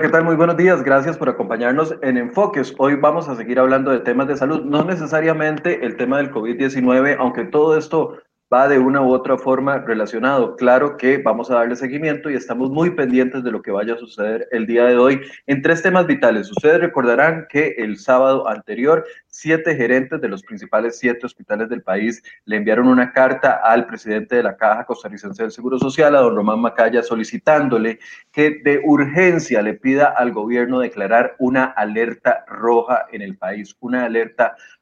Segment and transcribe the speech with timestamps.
[0.00, 0.22] ¿qué tal?
[0.22, 0.84] Muy buenos días.
[0.84, 2.72] Gracias por acompañarnos en Enfoques.
[2.78, 7.16] Hoy vamos a seguir hablando de temas de salud, no necesariamente el tema del COVID-19,
[7.18, 8.16] aunque todo esto
[8.52, 10.56] va de una u otra forma relacionado.
[10.56, 13.98] Claro que vamos a darle seguimiento y estamos muy pendientes de lo que vaya a
[13.98, 16.50] suceder el día de hoy en tres temas vitales.
[16.50, 22.22] Ustedes recordarán que el sábado anterior, siete gerentes de los principales siete hospitales del país
[22.46, 26.34] le enviaron una carta al presidente de la Caja Costarricense del Seguro Social, a don
[26.34, 27.98] Román Macaya, solicitándole
[28.32, 34.04] que de urgencia le pida al gobierno declarar una alerta roja en el país, una
[34.04, 34.77] alerta roja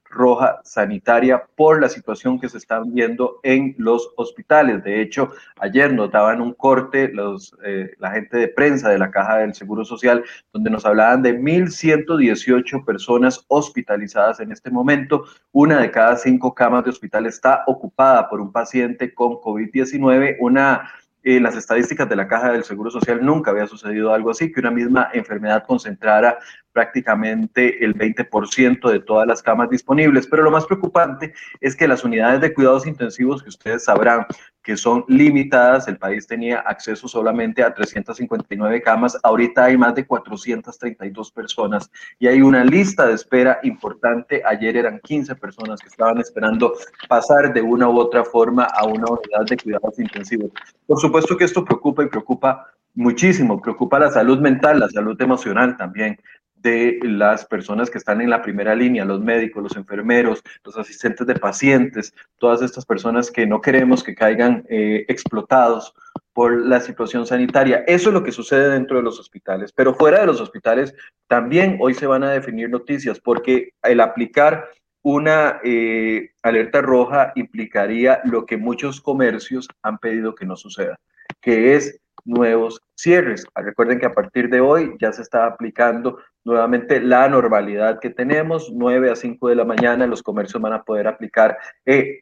[0.64, 4.82] sanitaria por la situación que se está viendo en los hospitales.
[4.82, 9.10] De hecho, ayer nos daban un corte los, eh, la gente de prensa de la
[9.10, 15.24] Caja del Seguro Social, donde nos hablaban de 1.118 personas hospitalizadas en este momento.
[15.52, 20.90] Una de cada cinco camas de hospital está ocupada por un paciente con COVID-19, una
[21.26, 24.60] en las estadísticas de la Caja del Seguro Social nunca había sucedido algo así, que
[24.60, 26.38] una misma enfermedad concentrara
[26.76, 30.26] prácticamente el 20% de todas las camas disponibles.
[30.26, 34.26] Pero lo más preocupante es que las unidades de cuidados intensivos, que ustedes sabrán
[34.62, 40.06] que son limitadas, el país tenía acceso solamente a 359 camas, ahorita hay más de
[40.06, 44.42] 432 personas y hay una lista de espera importante.
[44.44, 46.74] Ayer eran 15 personas que estaban esperando
[47.08, 50.50] pasar de una u otra forma a una unidad de cuidados intensivos.
[50.86, 52.66] Por supuesto que esto preocupa y preocupa
[52.96, 56.18] muchísimo, preocupa la salud mental, la salud emocional también
[56.56, 61.26] de las personas que están en la primera línea, los médicos, los enfermeros, los asistentes
[61.26, 65.94] de pacientes, todas estas personas que no queremos que caigan eh, explotados
[66.32, 67.84] por la situación sanitaria.
[67.86, 70.94] Eso es lo que sucede dentro de los hospitales, pero fuera de los hospitales
[71.28, 74.68] también hoy se van a definir noticias porque el aplicar
[75.02, 80.98] una eh, alerta roja implicaría lo que muchos comercios han pedido que no suceda,
[81.40, 83.46] que es nuevos cierres.
[83.54, 88.70] Recuerden que a partir de hoy ya se está aplicando nuevamente la normalidad que tenemos,
[88.72, 92.20] 9 a 5 de la mañana los comercios van a poder aplicar, eh,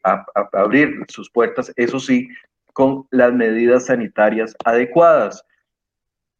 [0.53, 2.29] abrir sus puertas, eso sí,
[2.73, 5.43] con las medidas sanitarias adecuadas.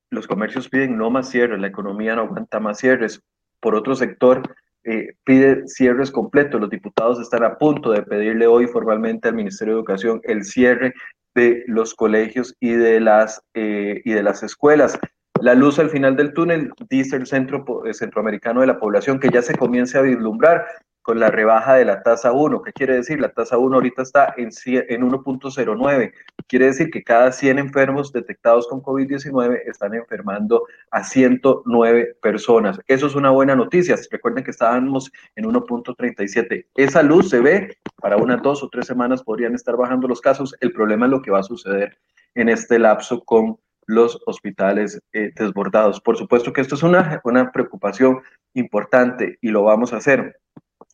[0.10, 3.22] Los comercios piden no más cierres, la economía no aguanta más cierres.
[3.60, 4.44] Por otro sector,
[4.84, 6.62] eh, pide cierres completos.
[6.62, 10.94] Los diputados están a punto de pedirle hoy formalmente al Ministerio de Educación el cierre
[11.36, 14.98] de los colegios y de las, eh, y de las escuelas.
[15.42, 19.42] La luz al final del túnel, dice el Centro Centroamericano de la Población, que ya
[19.42, 20.66] se comience a vislumbrar
[21.06, 22.64] con la rebaja de la tasa 1.
[22.64, 23.22] ¿Qué quiere decir?
[23.22, 26.14] La tasa 1 ahorita está en, en 1.09.
[26.48, 32.82] Quiere decir que cada 100 enfermos detectados con COVID-19 están enfermando a 109 personas.
[32.88, 33.96] Eso es una buena noticia.
[34.10, 36.66] Recuerden que estábamos en 1.37.
[36.74, 40.56] Esa luz se ve, para unas dos o tres semanas podrían estar bajando los casos.
[40.60, 42.00] El problema es lo que va a suceder
[42.34, 46.02] en este lapso con los hospitales eh, desbordados.
[46.02, 48.22] Por supuesto que esto es una, una preocupación
[48.56, 50.40] importante y lo vamos a hacer.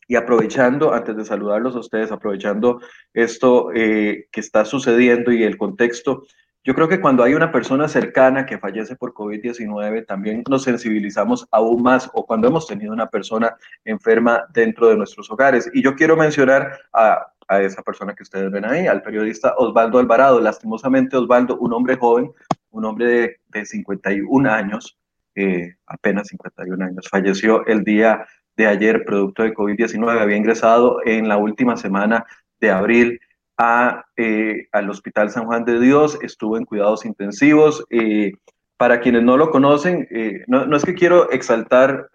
[0.08, 2.80] Y aprovechando, antes de saludarlos a ustedes, aprovechando
[3.14, 6.24] esto eh, que está sucediendo y el contexto,
[6.64, 11.48] yo creo que cuando hay una persona cercana que fallece por COVID-19, también nos sensibilizamos
[11.50, 15.68] aún más o cuando hemos tenido una persona enferma dentro de nuestros hogares.
[15.74, 19.98] Y yo quiero mencionar a, a esa persona que ustedes ven ahí, al periodista Osvaldo
[19.98, 20.40] Alvarado.
[20.40, 22.30] Lastimosamente, Osvaldo, un hombre joven,
[22.70, 24.98] un hombre de, de 51 años,
[25.34, 28.24] eh, apenas 51 años, falleció el día
[28.62, 32.24] de ayer, producto de COVID-19, había ingresado en la última semana
[32.60, 33.20] de abril
[33.58, 37.84] a, eh, al Hospital San Juan de Dios, estuvo en cuidados intensivos.
[37.90, 38.32] Eh,
[38.76, 42.08] para quienes no lo conocen, eh, no, no, es que quiero exaltar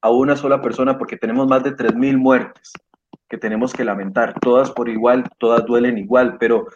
[0.00, 2.72] a una sola persona porque tenemos más de 3.000 muertes
[3.28, 6.66] que tenemos que lamentar, todas por igual, todas duelen igual, pero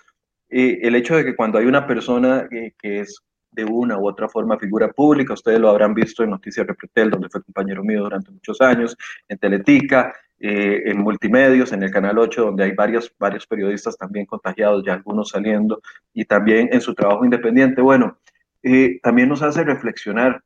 [0.49, 3.21] el hecho de que cuando hay una persona que es
[3.55, 5.35] de una u otra forma figura pública.
[5.35, 8.97] Ustedes lo habrán visto en Noticias Repretel, donde fue compañero mío durante muchos años,
[9.29, 14.27] en Teletica, eh, en Multimedios, en el Canal 8, donde hay varios, varios periodistas también
[14.27, 15.81] contagiados, ya algunos saliendo,
[16.13, 17.81] y también en su trabajo independiente.
[17.81, 18.19] Bueno,
[18.63, 20.43] eh, también nos hace reflexionar.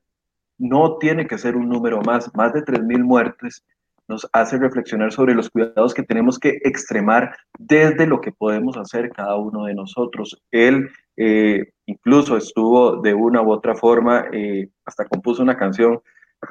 [0.59, 3.65] No tiene que ser un número más, más de 3.000 muertes
[4.09, 9.11] nos hace reflexionar sobre los cuidados que tenemos que extremar desde lo que podemos hacer
[9.11, 10.43] cada uno de nosotros.
[10.51, 16.01] Él eh, incluso estuvo de una u otra forma, eh, hasta compuso una canción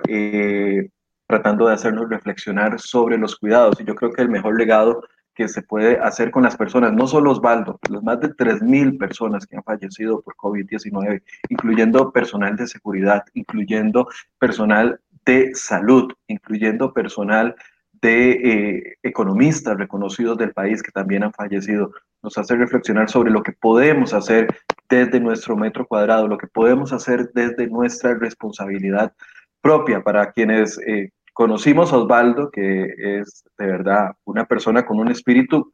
[0.08, 0.90] eh,
[1.28, 3.80] tratando de hacernos reflexionar sobre los cuidados.
[3.82, 5.02] Y yo creo que el mejor legado
[5.38, 9.46] que se puede hacer con las personas, no solo Osvaldo, los más de 3.000 personas
[9.46, 14.08] que han fallecido por COVID-19, incluyendo personal de seguridad, incluyendo
[14.40, 17.54] personal de salud, incluyendo personal
[18.02, 21.92] de economistas reconocidos del país que también han fallecido.
[22.24, 24.48] nos hace reflexionar sobre lo que podemos hacer
[24.90, 29.14] desde nuestro metro cuadrado, lo que podemos hacer desde nuestra responsabilidad
[29.62, 30.02] propia.
[30.02, 35.72] Para quienes eh, conocimos a Osvaldo, que es de verdad una persona con un espíritu,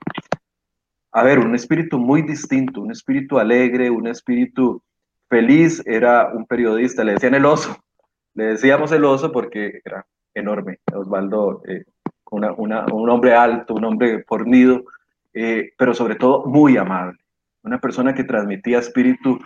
[1.11, 4.81] a ver, un espíritu muy distinto, un espíritu alegre, un espíritu
[5.29, 7.77] feliz, era un periodista, le decían el oso,
[8.35, 11.85] le decíamos el oso porque era enorme, Osvaldo, eh,
[12.31, 14.83] un hombre alto, un hombre fornido,
[15.33, 17.19] eh, pero sobre todo muy amable,
[17.63, 19.39] una persona que transmitía espíritu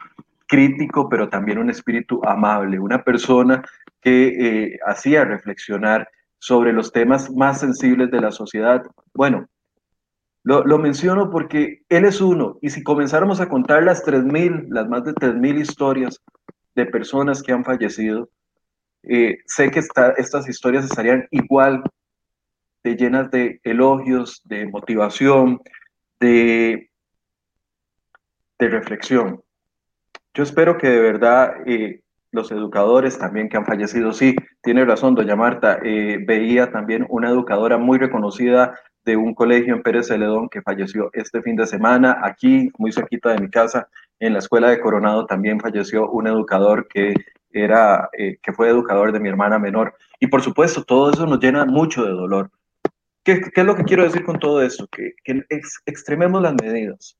[0.47, 3.63] crítico, pero también un espíritu amable, una persona
[4.01, 6.07] que eh, hacía reflexionar
[6.39, 8.83] sobre los temas más sensibles de la sociedad.
[9.13, 9.47] Bueno,
[10.43, 14.87] lo, lo, menciono porque él es uno, y si comenzáramos a contar las 3.000, las
[14.87, 16.21] más de 3.000 historias
[16.75, 18.29] de personas que han fallecido,
[19.03, 21.83] eh, sé que estas historias estarían igual
[22.83, 25.61] de llenas de elogios, de motivación,
[26.19, 26.89] de,
[28.59, 29.41] de reflexión.
[30.33, 32.01] Yo espero que de verdad eh,
[32.31, 37.29] los educadores también que han fallecido, sí, tiene razón, doña Marta, eh, veía también una
[37.29, 42.19] educadora muy reconocida de un colegio en Pérez Celedón que falleció este fin de semana.
[42.21, 43.87] Aquí, muy cerquita de mi casa,
[44.19, 47.13] en la escuela de Coronado, también falleció un educador que
[47.61, 49.95] era, eh, que fue educador de mi hermana menor.
[50.19, 52.51] Y por supuesto, todo eso nos llena mucho de dolor.
[53.23, 54.87] ¿Qué, qué es lo que quiero decir con todo esto?
[54.87, 55.43] Que, que
[55.85, 57.17] extrememos las medidas.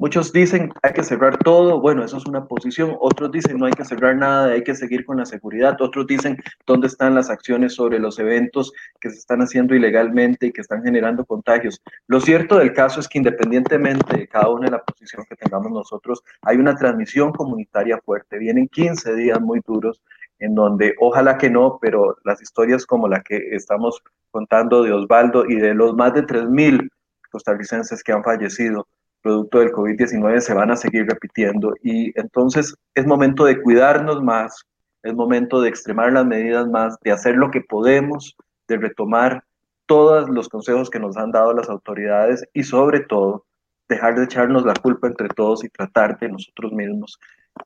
[0.00, 3.72] Muchos dicen hay que cerrar todo, bueno, eso es una posición, otros dicen no hay
[3.74, 7.74] que cerrar nada, hay que seguir con la seguridad, otros dicen dónde están las acciones
[7.74, 11.82] sobre los eventos que se están haciendo ilegalmente y que están generando contagios.
[12.06, 15.70] Lo cierto del caso es que independientemente de cada una de la posición que tengamos
[15.70, 20.00] nosotros, hay una transmisión comunitaria fuerte, vienen 15 días muy duros
[20.38, 25.44] en donde ojalá que no, pero las historias como la que estamos contando de Osvaldo
[25.44, 26.88] y de los más de 3.000
[27.30, 28.88] costarricenses que han fallecido,
[29.22, 34.64] producto del COVID-19 se van a seguir repitiendo y entonces es momento de cuidarnos más,
[35.02, 38.36] es momento de extremar las medidas más, de hacer lo que podemos,
[38.68, 39.44] de retomar
[39.86, 43.44] todos los consejos que nos han dado las autoridades y sobre todo
[43.88, 47.18] dejar de echarnos la culpa entre todos y tratar de nosotros mismos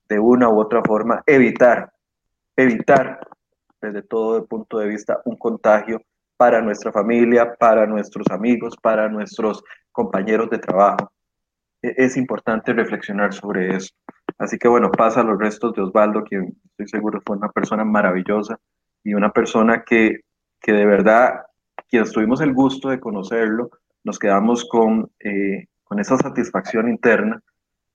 [0.08, 1.92] de una u otra forma evitar,
[2.56, 3.20] evitar
[3.80, 6.00] desde todo el punto de vista un contagio
[6.36, 9.62] para nuestra familia, para nuestros amigos, para nuestros
[9.92, 11.13] compañeros de trabajo.
[11.84, 13.94] E-, es importante reflexionar sobre eso.
[14.38, 18.58] Así que bueno, pasa los restos de Osvaldo, quien estoy seguro fue una persona maravillosa
[19.04, 20.20] y una persona que,
[20.60, 21.42] que de verdad,
[21.90, 23.70] quienes tuvimos el gusto de conocerlo,
[24.02, 27.40] nos quedamos con, eh, con esa satisfacción interna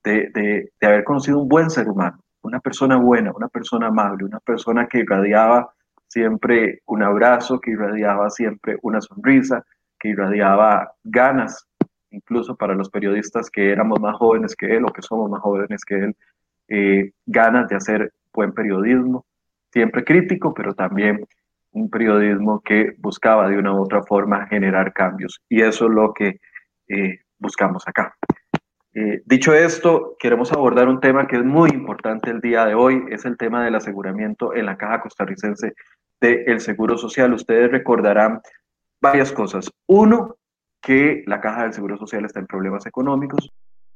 [0.04, 4.24] de, de, de haber conocido un buen ser humano, una persona buena, una persona amable,
[4.24, 5.74] una persona que irradiaba
[6.08, 9.66] siempre un abrazo, que irradiaba siempre una sonrisa,
[10.00, 11.69] que irradiaba ganas
[12.12, 15.84] incluso para los periodistas que éramos más jóvenes que él o que somos más jóvenes
[15.86, 16.16] que él,
[16.68, 19.26] eh, ganas de hacer buen periodismo,
[19.72, 21.26] siempre crítico, pero también
[21.72, 25.42] un periodismo que buscaba de una u otra forma generar cambios.
[25.50, 26.40] Y eso es lo que
[26.88, 28.16] eh, buscamos acá.
[28.94, 33.06] Eh, dicho esto, queremos abordar un tema que es muy importante el día de hoy,
[33.10, 35.74] es el tema del aseguramiento en la caja costarricense
[36.20, 37.34] del Seguro Social.
[37.34, 38.42] Ustedes recordarán
[39.00, 39.72] varias cosas.
[39.88, 40.38] Uno,
[40.82, 43.52] que la caja del Seguro Social está en problemas económicos,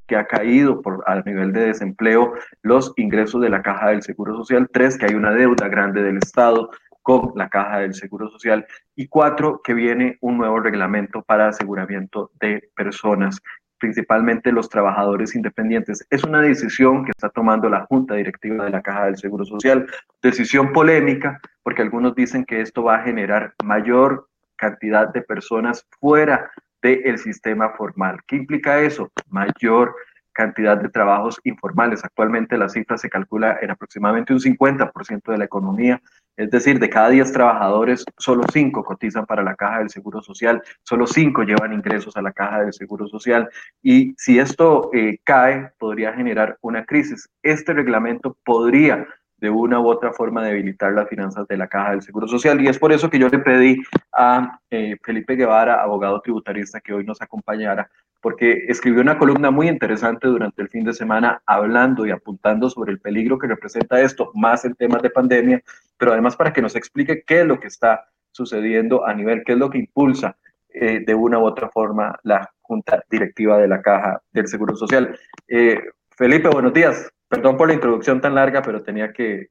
[0.08, 4.36] que ha caído por, a nivel de desempleo los ingresos de la caja del Seguro
[4.36, 6.70] Social, tres, que hay una deuda grande del Estado
[7.02, 8.66] con la caja del Seguro Social.
[8.96, 13.42] Y cuatro, que viene un nuevo reglamento para aseguramiento de personas
[13.84, 16.08] principalmente los trabajadores independientes.
[16.10, 19.86] Es una decisión que está tomando la Junta Directiva de la Caja del Seguro Social,
[20.22, 26.50] decisión polémica, porque algunos dicen que esto va a generar mayor cantidad de personas fuera
[26.84, 28.20] del sistema formal.
[28.28, 29.12] ¿Qué implica eso?
[29.30, 29.96] Mayor
[30.34, 32.04] cantidad de trabajos informales.
[32.04, 36.02] Actualmente la cifra se calcula en aproximadamente un 50% de la economía,
[36.36, 40.62] es decir, de cada 10 trabajadores, solo 5 cotizan para la caja del Seguro Social,
[40.82, 43.48] solo 5 llevan ingresos a la caja del Seguro Social
[43.82, 47.30] y si esto eh, cae, podría generar una crisis.
[47.44, 49.08] Este reglamento podría
[49.43, 52.62] de una u otra forma debilitar las finanzas de la Caja del Seguro Social.
[52.62, 53.83] Y es por eso que yo le pedí
[54.13, 59.67] a eh, Felipe Guevara, abogado tributarista, que hoy nos acompañara, porque escribió una columna muy
[59.67, 64.31] interesante durante el fin de semana hablando y apuntando sobre el peligro que representa esto,
[64.33, 65.62] más en temas de pandemia,
[65.97, 69.51] pero además para que nos explique qué es lo que está sucediendo a nivel, qué
[69.51, 70.38] es lo que impulsa
[70.69, 75.19] eh, de una u otra forma la Junta Directiva de la Caja del Seguro Social.
[75.50, 75.81] Eh,
[76.15, 77.12] Felipe, buenos días.
[77.34, 79.48] Perdón por la introducción tan larga, pero tenía que,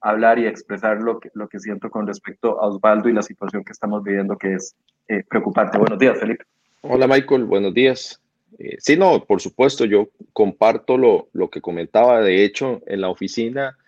[0.00, 3.62] hablar y expresar lo que, lo que siento con respecto a Osvaldo y la situación
[3.62, 4.74] que estamos viviendo, que es
[5.06, 5.78] eh, preocupante.
[5.78, 6.44] Buenos días, Felipe.
[6.80, 7.44] Hola, Michael.
[7.44, 8.20] Buenos días.
[8.58, 12.20] Eh, sí, no, por supuesto, yo comparto lo, lo que comentaba.
[12.20, 13.78] De hecho, en la oficina,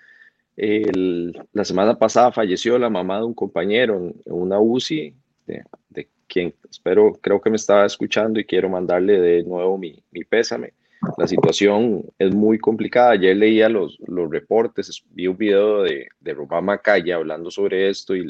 [0.56, 5.12] la semana pasada falleció la mamá de un compañero en, una UCI,
[5.46, 10.22] de, quien espero, creo que me estaba escuchando y quiero mandarle de nuevo mi, mi
[10.22, 10.74] pésame.
[11.16, 13.12] La situación es muy complicada.
[13.12, 18.14] Ayer leía los, los reportes, vi un video de, de Román Macaya hablando sobre esto
[18.14, 18.26] y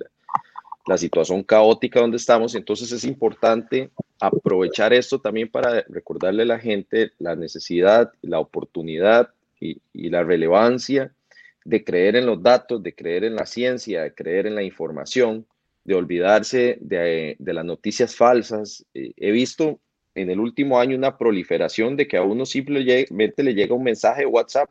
[0.86, 2.54] la, situación caótica donde estamos.
[2.54, 3.90] Entonces es importante
[4.20, 11.12] aprovechar esto también para recordarle a la gente la necesidad, la oportunidad y, la relevancia
[11.64, 15.46] de creer en los datos, de creer en la ciencia, de creer en la información,
[15.84, 18.84] de olvidarse de, las noticias falsas.
[18.92, 19.80] Eh, he visto
[20.14, 24.23] en el último año una proliferación de que a uno simplemente le llega un mensaje
[24.23, 24.71] de WhatsApp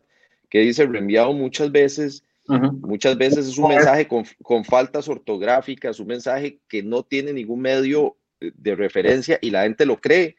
[0.50, 6.60] que dice reenviado muchas veces Muchas veces es un mensaje con, faltas ortográficas, un mensaje
[6.68, 10.36] que no tiene ningún medio de referencia y la gente lo cree.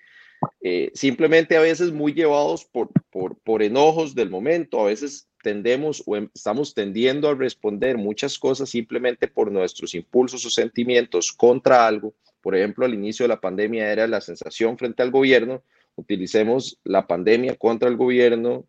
[0.61, 6.03] Eh, simplemente a veces muy llevados por, por, por, enojos del momento, a veces tendemos
[6.05, 11.87] o em, estamos tendiendo a responder muchas cosas simplemente por nuestros impulsos o sentimientos contra
[11.87, 12.13] algo.
[12.45, 15.63] Por ejemplo, al inicio de la pandemia era la sensación frente al gobierno,
[15.97, 18.67] utilicemos la pandemia contra el gobierno,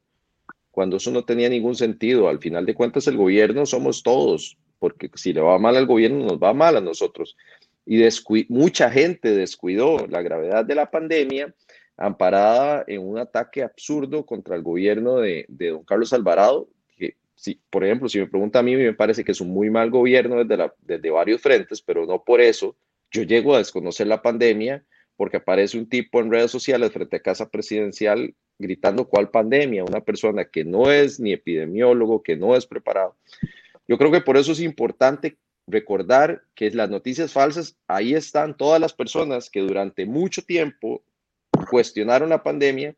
[0.72, 2.30] cuando eso no tenía ningún sentido.
[2.30, 6.24] Al final de cuentas, el gobierno somos todos, porque si le va mal al gobierno,
[6.24, 7.36] nos va mal a nosotros.
[7.86, 8.02] Y
[8.48, 11.54] mucha gente descuidó la gravedad de la pandemia,
[11.98, 17.84] amparada en un ataque absurdo contra el gobierno de, don Carlos Alvarado, que, si, por
[17.84, 20.56] ejemplo, si me pregunta a mí, me parece que es un muy mal gobierno desde,
[20.56, 22.78] la, desde varios frentes, pero no por eso
[23.12, 24.84] yo llego a desconocer la pandemia
[25.16, 30.02] porque aparece un tipo en redes sociales frente a casa presidencial gritando cuál pandemia, una
[30.02, 33.16] persona que no es ni epidemiólogo, que no es preparado.
[33.88, 38.80] Yo creo que por eso es importante recordar que las noticias falsas, ahí están todas
[38.80, 41.04] las personas que durante mucho tiempo
[41.70, 42.96] cuestionaron la pandemia.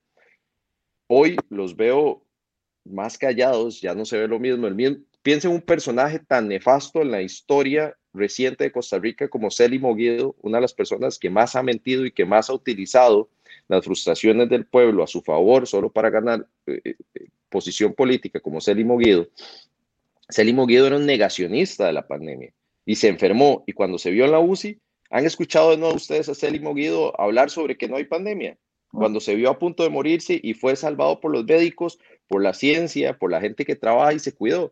[1.07, 2.23] Hoy los veo
[2.83, 4.67] más callados, ya no se ve lo mismo.
[4.67, 4.75] El
[5.27, 9.77] piensa en un personaje tan nefasto en la historia reciente de Costa Rica como Celi
[9.77, 13.27] Moguido, una de las personas que más ha mentido y que más ha utilizado
[13.67, 18.61] las frustraciones del pueblo a su favor solo para ganar eh, eh, posición política como
[18.61, 19.27] Celi Moguido.
[20.29, 22.53] Celi Moguido era un negacionista de la pandemia
[22.85, 24.79] y se enfermó y cuando se vio en la UCI,
[25.09, 28.57] ¿han escuchado de nuevo ustedes a Celi Moguido hablar sobre que no hay pandemia?
[28.93, 32.53] Cuando se vio a punto de morirse y fue salvado por los médicos, por la
[32.53, 34.71] ciencia, por la gente que trabaja y se cuidó.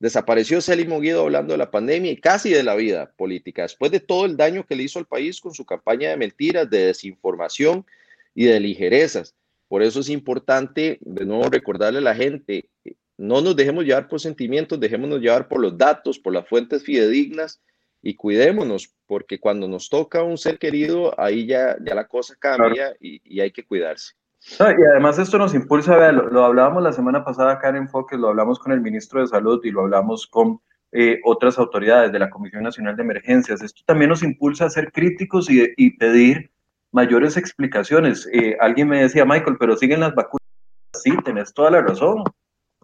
[0.00, 3.98] Desapareció Célimo Guido hablando de la pandemia y casi de la vida política, después de
[3.98, 7.84] todo el daño que le hizo al país con su campaña de mentiras, de desinformación
[8.32, 9.34] y de ligerezas.
[9.66, 12.68] Por eso es importante, de nuevo, recordarle a la gente,
[13.16, 17.60] no nos dejemos llevar por sentimientos, dejémonos llevar por los datos, por las fuentes fidedignas
[18.00, 22.96] y cuidémonos, porque cuando nos toca un ser querido, ahí ya, ya la cosa cambia
[23.00, 27.52] y hay que cuidarse y además esto nos impulsa, vea, lo, hablábamos la semana pasada
[27.52, 30.60] acá en Enfoque, lo hablamos con el ministro de Salud y lo hablamos con
[30.92, 33.62] eh, otras autoridades de la Comisión Nacional de Emergencias.
[33.62, 36.50] Esto también nos impulsa a ser críticos y, y pedir
[36.92, 38.28] mayores explicaciones.
[38.32, 40.46] Eh, alguien me decía, Michael, pero siguen las vacunas.
[40.94, 42.24] Sí, tenés toda la razón.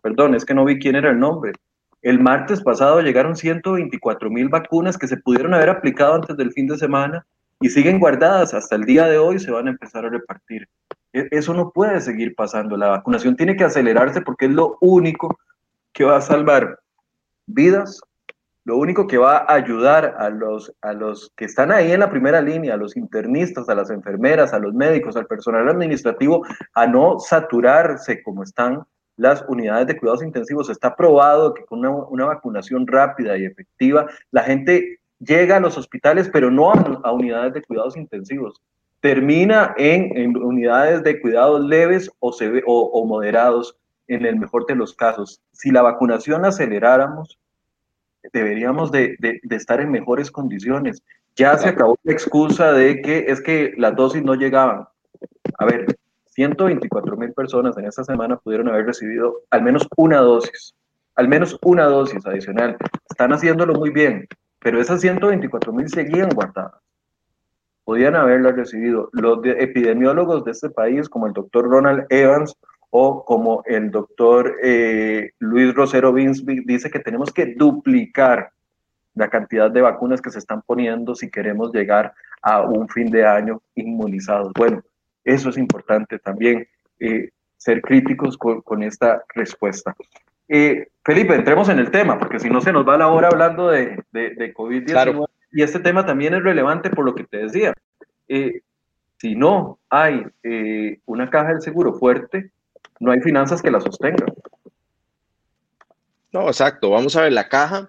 [0.02, 1.52] Perdón, es que no vi quién era el nombre.
[2.02, 6.66] El martes pasado llegaron 124 mil vacunas que se pudieron haber aplicado antes del fin
[6.66, 7.26] de semana
[7.61, 8.52] y siguen guardadas.
[8.52, 10.68] Hasta el día de hoy se van a empezar a repartir.
[11.14, 12.76] E, eso no puede seguir pasando.
[12.76, 15.38] La vacunación tiene que acelerarse porque es lo único
[15.92, 16.80] que va a salvar
[17.47, 18.00] vidas,
[18.64, 22.11] lo único que va a ayudar a los, a los que están ahí en la
[22.11, 26.44] primera línea, a los internistas, a las enfermeras, a los médicos, al personal administrativo,
[26.75, 28.83] a no saturarse como están
[29.16, 30.68] las unidades de cuidados intensivos.
[30.68, 35.78] Está probado que con una, una vacunación rápida y efectiva, la gente llega a los
[35.78, 38.61] hospitales, pero no a unidades de cuidados intensivos
[39.04, 42.34] termina en, unidades de cuidados leves o,
[42.64, 43.76] o, moderados
[44.08, 45.42] en el mejor de los casos.
[45.52, 47.38] Si la vacunación aceleráramos,
[48.32, 49.18] deberíamos de,
[49.50, 51.02] estar en mejores condiciones.
[51.37, 54.88] Ya se acabó la excusa de que es que las dosis no llegaban.
[55.58, 55.84] A ver,
[56.28, 60.75] 124 mil personas en esta semana pudieron haber recibido al menos una dosis,
[61.16, 62.78] al menos una dosis adicional.
[63.11, 64.26] Están haciéndolo muy bien,
[64.61, 66.80] pero esas 124 mil seguían guardadas
[67.84, 69.10] podían haberla recibido.
[69.12, 72.56] Los epidemiólogos de este país, como el doctor Ronald Evans
[72.90, 78.50] o como el doctor eh, Luis Rosero Vinsby, dice que tenemos que duplicar
[79.14, 82.12] la cantidad de vacunas que se están poniendo si queremos llegar
[82.42, 84.52] a un fin de año inmunizados.
[84.56, 84.82] Bueno,
[85.24, 86.66] eso es importante también,
[87.00, 89.94] eh, ser críticos con, esta respuesta.
[90.48, 93.68] Eh, Felipe, entremos en el tema, porque si no se nos va la hora hablando
[93.68, 95.26] de, de, COVID-19.
[95.54, 97.73] Y este tema también es relevante por lo que te decía.
[98.26, 98.62] Eh,
[99.18, 102.50] si no hay eh, una caja del seguro fuerte,
[102.99, 104.34] no hay finanzas que la sostengan.
[106.32, 106.90] No, exacto.
[106.90, 107.88] Vamos a ver, la caja,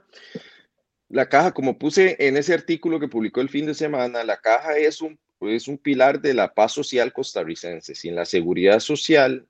[1.10, 4.78] la caja, como puse en ese artículo que publicó el fin de semana, la caja
[4.78, 7.96] es un, es un pilar de la paz social costarricense.
[7.96, 9.48] Sin la seguridad social,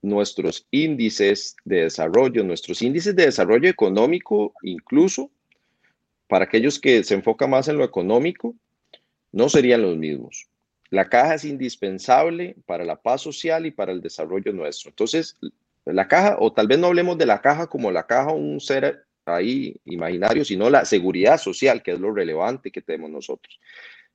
[0.00, 5.32] nuestros índices de desarrollo, nuestros índices de desarrollo económico, incluso
[6.28, 8.54] para aquellos que se enfocan más en lo económico,
[9.32, 10.46] no serían los mismos.
[10.90, 14.90] La caja es indispensable para la paz social y para el desarrollo nuestro.
[14.90, 15.36] Entonces,
[15.84, 19.04] la caja, o tal vez no hablemos de la caja como la caja, un ser
[19.26, 23.58] ahí imaginario, sino la seguridad social, que es lo relevante que tenemos nosotros.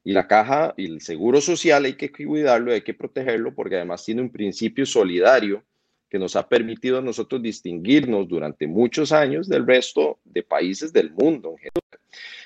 [0.03, 4.03] Y la caja y el seguro social hay que cuidarlo, hay que protegerlo, porque además
[4.03, 5.63] tiene un principio solidario
[6.13, 11.12] que nos ha permitido a nosotros distinguirnos durante muchos años del resto de países del
[11.12, 11.55] mundo.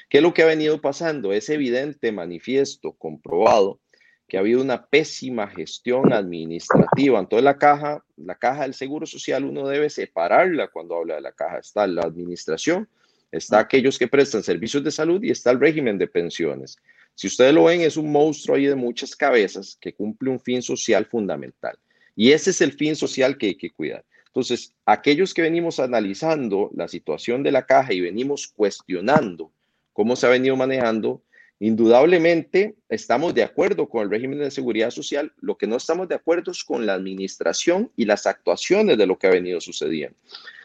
[0.08, 1.34] ¿Qué es lo que ha venido pasando?
[1.34, 3.82] Es evidente, manifiesto, comprobado,
[4.26, 7.20] que ha habido una pésima gestión administrativa.
[7.20, 11.34] Entonces la caja, la caja del Seguro Social, uno debe separarla cuando habla de la
[11.34, 11.58] caja.
[11.58, 12.88] Está la administración,
[13.34, 16.78] está aquellos que prestan servicios de salud y está el régimen de pensiones.
[17.16, 20.62] Si ustedes lo ven, es un monstruo ahí de muchas cabezas que cumple un fin
[20.62, 21.78] social fundamental.
[22.18, 24.04] Y ese es el fin social que hay que cuidar.
[24.26, 29.52] Entonces, aquellos que venimos analizando la situación de la caja y venimos cuestionando
[29.94, 31.22] cómo se ha venido manejando,
[31.60, 35.32] indudablemente estamos de acuerdo con el régimen de seguridad social.
[35.42, 39.20] Lo que no estamos de acuerdo es con la administración y las actuaciones de lo
[39.20, 40.18] que ha venido sucediendo.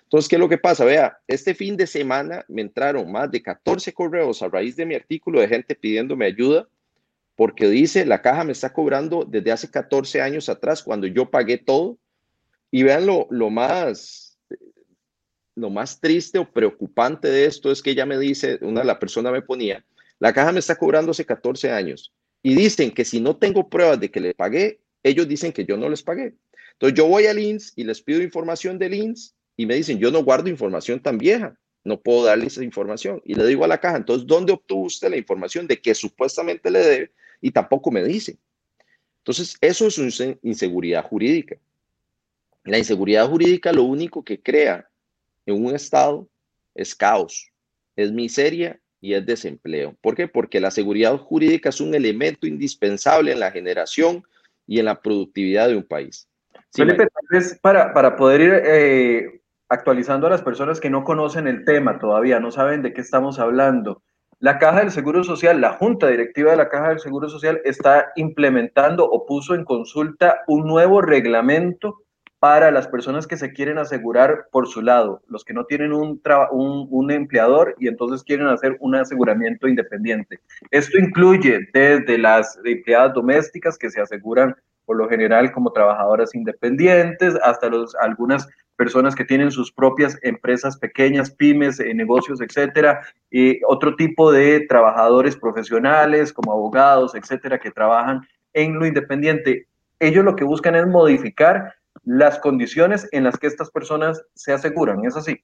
[0.05, 0.87] Entonces, ¿qué es lo que pasa?
[0.87, 4.95] Vea, este fin de semana me entraron más de 14 correos a raíz de mi
[4.95, 6.67] artículo de gente pidiéndome ayuda
[7.42, 11.59] porque dice, la caja me está cobrando desde hace 14 años atrás, cuando yo pagué
[11.59, 11.98] todo.
[12.70, 14.38] Y vean lo, lo, más,
[15.57, 19.33] lo más triste o preocupante de esto es que ella me dice, una la persona
[19.33, 19.85] me ponía,
[20.20, 22.12] la caja me está cobrando hace 14 años.
[22.44, 25.76] Y dicen que si no tengo pruebas de que le pagué, ellos dicen que yo
[25.76, 26.37] no les pagué.
[26.74, 30.12] Entonces yo voy al INS y les pido información del INS y me dicen, yo
[30.12, 33.20] no guardo información tan vieja no puedo darle esa información.
[33.24, 36.70] Y le digo a la caja, entonces, ¿dónde obtuvo usted la información de que supuestamente
[36.70, 37.12] le debe?
[37.42, 38.38] Y tampoco me dice.
[39.18, 41.57] Entonces, eso es una inseguridad jurídica.
[42.64, 44.88] La inseguridad jurídica lo único que crea
[45.44, 46.26] en un Estado
[46.74, 47.50] es caos,
[47.96, 49.94] es miseria y es desempleo.
[50.00, 50.28] ¿Por qué?
[50.28, 54.24] Porque la seguridad jurídica es un elemento indispensable en la generación
[54.66, 56.28] y en la productividad de un país.
[56.72, 57.09] Felipe,
[57.61, 62.40] para, para poder ir eh, actualizando a las personas que no conocen el tema todavía,
[62.40, 64.02] no saben de qué estamos hablando.
[64.42, 68.11] La Caja del Seguro Social, la Junta Directiva de la Caja del Seguro Social está
[68.16, 72.02] implementando o puso en consulta un nuevo reglamento
[72.40, 76.20] para las personas que se quieren asegurar por su lado, los que no tienen un,
[76.50, 80.40] un, empleador y entonces quieren hacer un aseguramiento independiente.
[80.72, 87.37] Esto incluye desde las empleadas domésticas que se aseguran por lo general como trabajadoras independientes,
[87.44, 88.48] hasta algunas
[88.83, 94.66] personas que tienen sus propias empresas pequeñas, pymes, eh, negocios, etcétera, y otro tipo de
[94.66, 99.68] trabajadores profesionales como abogados, etcétera, que trabajan en lo independiente.
[100.01, 105.05] Ellos lo que buscan es modificar las condiciones en las que estas personas se aseguran,
[105.05, 105.40] ¿es así?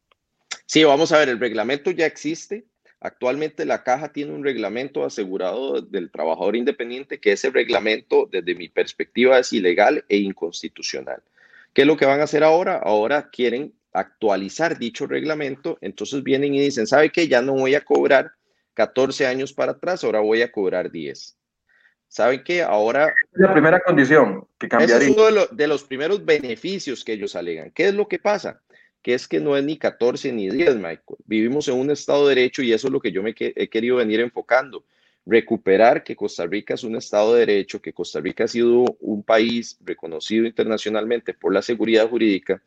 [0.67, 2.65] Sí, vamos a ver, el reglamento ya existe.
[2.99, 8.69] Actualmente la caja tiene un reglamento asegurado del trabajador independiente que ese reglamento, desde mi
[8.69, 11.23] perspectiva, es ilegal e inconstitucional.
[11.73, 12.77] ¿Qué es lo que van a hacer ahora?
[12.77, 17.29] Ahora quieren actualizar dicho reglamento, entonces vienen y dicen, ¿sabe qué?
[17.29, 18.33] Ya no voy a cobrar
[18.75, 21.37] 14 años para atrás, ahora voy a cobrar 10.
[22.09, 22.63] ¿Saben qué?
[22.63, 23.13] Ahora...
[23.33, 25.09] La primera condición que cambiaría.
[25.09, 27.71] es uno de, los, de los primeros beneficios que ellos alegan.
[27.71, 28.63] ¿Qué es lo que pasa?
[29.03, 31.19] Que es que no es ni 14 ni 10, Michael.
[31.27, 33.97] Vivimos en un Estado de Derecho y eso es lo que yo me he querido
[33.97, 34.85] venir enfocando
[35.29, 39.23] recuperar que Costa Rica es un Estado de Derecho, que Costa Rica ha sido un
[39.23, 42.63] país reconocido internacionalmente por la seguridad jurídica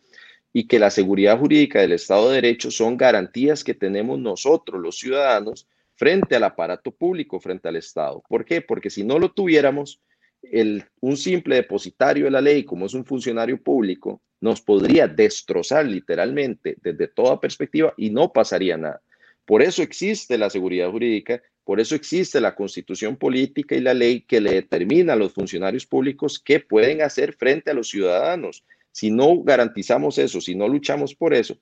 [0.53, 4.97] y que la seguridad jurídica del Estado de Derecho son garantías que tenemos nosotros, los
[4.99, 8.21] ciudadanos, frente al aparato público, frente al Estado.
[8.29, 8.61] ¿Por qué?
[8.61, 9.99] Porque si no lo tuviéramos,
[10.43, 15.85] el, un simple depositario de la ley, como es un funcionario público, nos podría destrozar
[15.85, 19.01] literalmente desde toda perspectiva y no pasaría nada.
[19.45, 24.23] Por eso existe la seguridad jurídica por eso existe la constitución política y la ley
[24.23, 28.65] que le determina a los funcionarios públicos qué pueden hacer frente a los ciudadanos.
[28.91, 31.57] Si no garantizamos eso, si no luchamos por eso,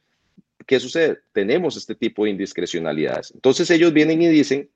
[0.66, 1.20] ¿qué sucede?
[1.32, 3.30] Tenemos este tipo de indiscrecionalidades.
[3.36, 4.72] Entonces ellos vienen y dicen,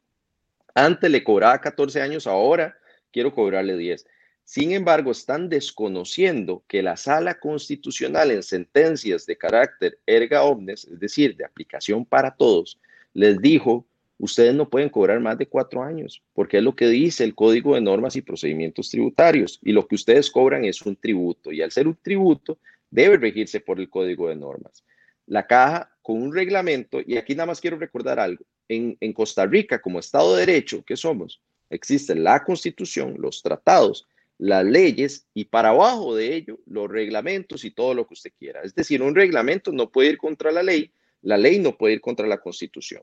[0.76, 2.78] antes le cobraba 14 años, ahora
[3.12, 4.06] quiero cobrarle 10.
[4.44, 11.00] Sin embargo, están desconociendo que la sala constitucional en sentencias de carácter erga omnes, es
[11.00, 12.80] decir, de aplicación para todos,
[13.16, 17.24] les dijo ustedes no pueden cobrar más de cuatro años, porque es lo que dice
[17.24, 19.60] el Código de Normas y Procedimientos Tributarios.
[19.64, 21.52] Y lo que ustedes cobran es un tributo.
[21.52, 24.84] Y al ser un tributo, debe regirse por el Código de Normas.
[25.26, 29.46] La caja con un reglamento, y aquí nada más quiero recordar algo, en, en Costa
[29.46, 35.46] Rica, como Estado de Derecho que somos, existe la Constitución, los tratados, las leyes y
[35.46, 38.62] para abajo de ello los reglamentos y todo lo que usted quiera.
[38.62, 42.02] Es decir, un reglamento no puede ir contra la ley, la ley no puede ir
[42.02, 43.02] contra la Constitución.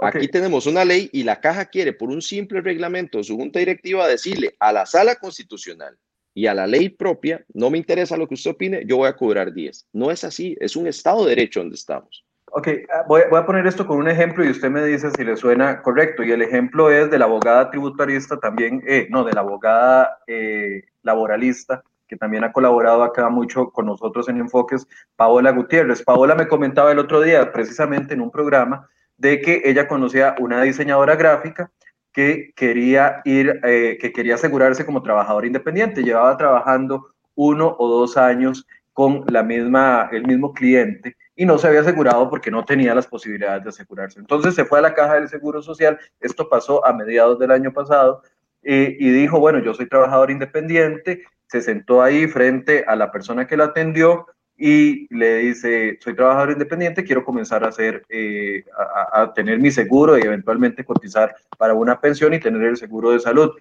[0.00, 3.58] Aquí tenemos una ley y la caja quiere por un simple reglamento de su junta
[3.58, 5.98] directiva decirle a la sala constitucional
[6.34, 9.16] y a la ley propia, no me interesa lo que usted opine, yo voy a
[9.16, 9.88] cobrar 10.
[9.92, 12.24] No es así, es un Estado de Derecho donde estamos.
[12.52, 15.36] Ok, ah, voy, a poner esto con un ejemplo y usted me dice si le
[15.36, 16.22] suena correcto.
[16.22, 20.84] Y el ejemplo es de la abogada tributarista también, eh, no, de la abogada eh,
[21.02, 26.02] laboralista, que también ha colaborado acá mucho con nosotros en Enfoques, Paola Gutiérrez.
[26.02, 30.62] Paola me comentaba el otro día, precisamente en un programa, de que ella conocía una
[30.62, 31.70] diseñadora gráfica
[32.12, 36.02] que quería ir, eh, que quería asegurarse como trabajador independiente.
[36.02, 41.68] Llevaba trabajando uno o dos años con la misma, el mismo cliente y no se
[41.68, 44.18] había asegurado porque no tenía las posibilidades de asegurarse.
[44.18, 47.72] Entonces se fue a la caja del Seguro Social, esto pasó a mediados del año
[47.72, 48.22] pasado,
[48.60, 53.56] y dijo, bueno, yo soy trabajador independiente, se sentó ahí frente a la persona que
[53.56, 54.26] la atendió
[54.58, 58.64] y le dice, soy trabajador independiente, quiero comenzar a hacer, eh,
[59.12, 63.20] a, tener mi seguro y eventualmente cotizar para una pensión y tener el seguro de
[63.20, 63.52] salud.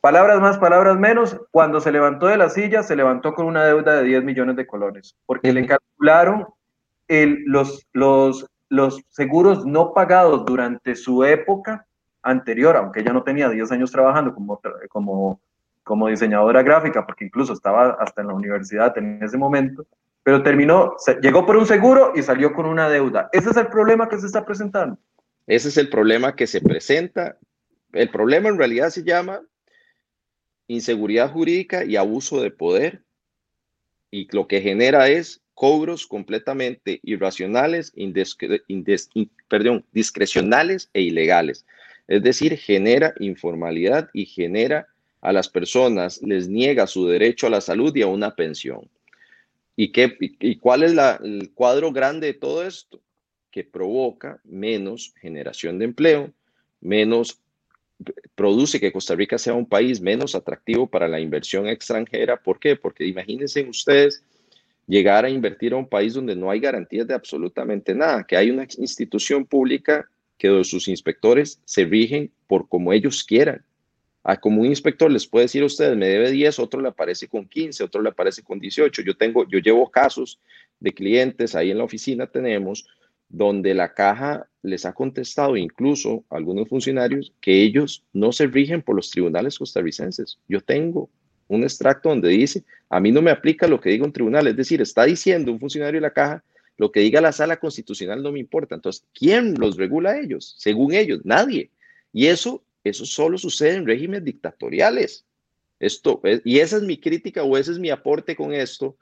[0.00, 3.96] Palabras más, palabras menos, cuando se levantó de la silla, se levantó con una deuda
[3.96, 6.46] de 10 millones de colones, porque le calcularon
[7.06, 11.86] el, los, los, los seguros no pagados durante su época
[12.22, 15.40] anterior, aunque ella no tenía 10 años trabajando como, como,
[15.84, 19.86] como diseñadora gráfica, porque incluso estaba hasta en la universidad en ese momento,
[20.22, 23.28] pero terminó, llegó por un seguro y salió con una deuda.
[23.32, 24.98] Ese es el problema que se está presentando.
[25.46, 27.36] Ese es el problema que se presenta.
[27.92, 29.42] El problema en realidad se llama
[30.66, 33.02] inseguridad jurídica y abuso de poder.
[34.10, 37.92] Y lo que genera es cobros completamente irracionales,
[39.48, 41.66] perdón, discrecionales e ilegales.
[42.08, 44.88] Es decir, genera informalidad y genera
[45.24, 48.90] a las personas, les niega su derecho a la salud y a una pensión.
[49.74, 53.00] ¿Y, qué, y cuál es la, el cuadro grande de todo esto?
[53.50, 56.30] Que provoca menos generación de empleo,
[56.82, 57.40] menos
[58.34, 62.36] produce que Costa Rica sea un país menos atractivo para la inversión extranjera.
[62.36, 62.76] ¿Por qué?
[62.76, 64.22] Porque imagínense ustedes
[64.86, 68.50] llegar a invertir a un país donde no hay garantías de absolutamente nada, que hay
[68.50, 70.06] una institución pública
[70.36, 73.64] que sus inspectores se rigen por como ellos quieran.
[74.24, 77.28] A como un inspector les puede decir a ustedes, me debe 10, otro le aparece
[77.28, 79.02] con 15, otro le aparece con 18.
[79.02, 80.40] Yo tengo, yo llevo casos
[80.80, 82.86] de clientes, ahí en la oficina tenemos,
[83.28, 88.80] donde la caja les ha contestado incluso a algunos funcionarios que ellos no se rigen
[88.80, 90.38] por los tribunales costarricenses.
[90.48, 91.10] Yo tengo
[91.48, 94.56] un extracto donde dice, a mí no me aplica lo que diga un tribunal, es
[94.56, 96.42] decir, está diciendo un funcionario de la caja,
[96.76, 98.74] lo que diga la sala constitucional no me importa.
[98.74, 100.54] Entonces, ¿quién los regula a ellos?
[100.58, 101.70] Según ellos, nadie.
[102.12, 105.24] Y eso, eso solo sucede en regímenes dictatoriales.
[105.80, 108.96] Esto, y esa es mi crítica o ese es mi aporte con esto,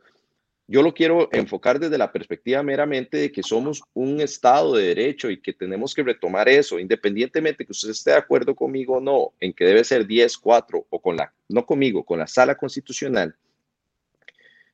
[0.68, 5.29] yo lo quiero enfocar desde la perspectiva meramente de que somos un Estado de Derecho
[5.29, 9.33] y que tenemos que retomar eso, independientemente que usted esté de acuerdo conmigo o no,
[9.40, 13.35] en que debe ser 10, 4 o con la, no conmigo, con la sala constitucional.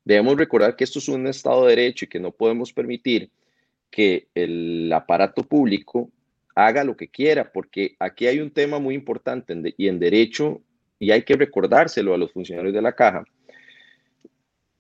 [0.05, 3.31] Debemos recordar que esto es un Estado de Derecho y que no podemos permitir
[3.91, 6.11] que el aparato público
[6.59, 10.61] haga lo que quiera, porque aquí hay un tema muy importante y en derecho,
[10.99, 13.25] y hay que recordárselo a los funcionarios de la caja,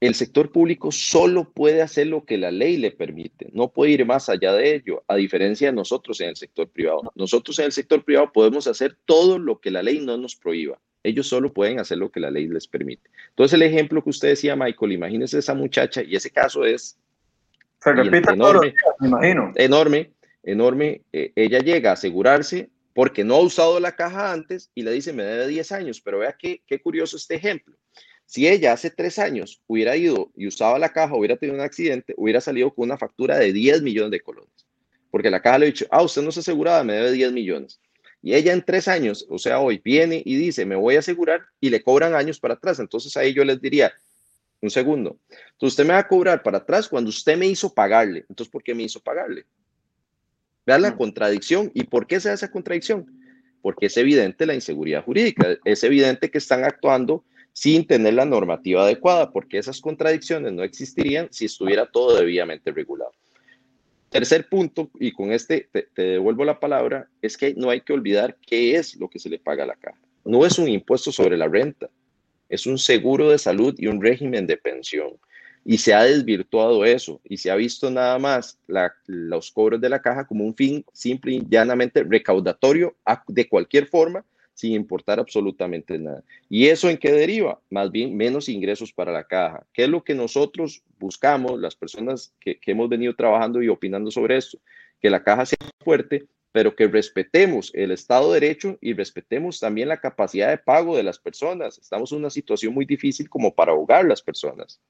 [0.00, 4.04] el sector público solo puede hacer lo que la ley le permite, no puede ir
[4.04, 7.12] más allá de ello, a diferencia de nosotros en el sector privado.
[7.14, 10.80] Nosotros en el sector privado podemos hacer todo lo que la ley no nos prohíba.
[11.04, 13.08] Ellos solo pueden hacer lo que la ley les permite.
[13.30, 16.98] Entonces, el ejemplo que usted decía, Michael, imagínese esa muchacha, y ese caso es
[17.78, 19.52] Se repite enorme, me imagino.
[19.54, 20.10] Enorme,
[20.50, 21.02] enorme.
[21.12, 25.12] Eh, ella llega a asegurarse porque no ha usado la caja antes y le dice,
[25.12, 27.76] me debe 10 años, pero vea qué, qué curioso este ejemplo.
[28.24, 32.14] Si ella hace tres años hubiera ido y usaba la caja, hubiera tenido un accidente,
[32.16, 34.66] hubiera salido con una factura de 10 millones de colones.
[35.10, 37.80] Porque la caja le ha dicho, ah, usted no se aseguraba, me debe 10 millones.
[38.20, 41.42] Y ella en tres años, o sea, hoy viene y dice, me voy a asegurar
[41.60, 42.80] y le cobran años para atrás.
[42.80, 43.92] Entonces ahí yo les diría,
[44.60, 45.18] un segundo,
[45.60, 48.26] usted me va a cobrar para atrás cuando usted me hizo pagarle.
[48.28, 49.46] Entonces, ¿por qué me hizo pagarle?
[50.68, 50.98] Vean la mm.
[50.98, 51.70] contradicción.
[51.72, 53.06] ¿Y por qué se da esa contradicción?
[53.62, 55.56] Porque es evidente la inseguridad jurídica.
[55.64, 61.28] Es evidente que están actuando sin tener la normativa adecuada, porque esas contradicciones no existirían
[61.30, 63.12] si estuviera todo debidamente regulado.
[64.10, 68.36] Tercer punto, y con este te, devuelvo la palabra, es que no hay que olvidar
[68.46, 69.98] qué es lo que se le paga a la caja.
[70.26, 71.88] No es un impuesto sobre la renta,
[72.50, 75.14] es un seguro de salud y un régimen de pensión.
[75.70, 78.58] Y se ha desvirtuado eso y se ha visto nada más
[79.04, 84.24] los cobros de la caja como un fin simple y llanamente recaudatorio de cualquier forma
[84.54, 86.24] sin importar absolutamente nada.
[86.48, 87.60] ¿Y eso en qué deriva?
[87.68, 89.66] Más bien menos ingresos para la caja.
[89.74, 94.38] ¿Qué es lo que nosotros buscamos, las personas que, hemos venido trabajando y opinando sobre
[94.38, 94.58] esto?
[95.02, 99.88] Que la caja sea fuerte, pero que respetemos el Estado de Derecho y respetemos también
[99.88, 101.76] la capacidad de pago de las personas.
[101.76, 104.80] Estamos en una situación muy difícil como para ahogar las personas.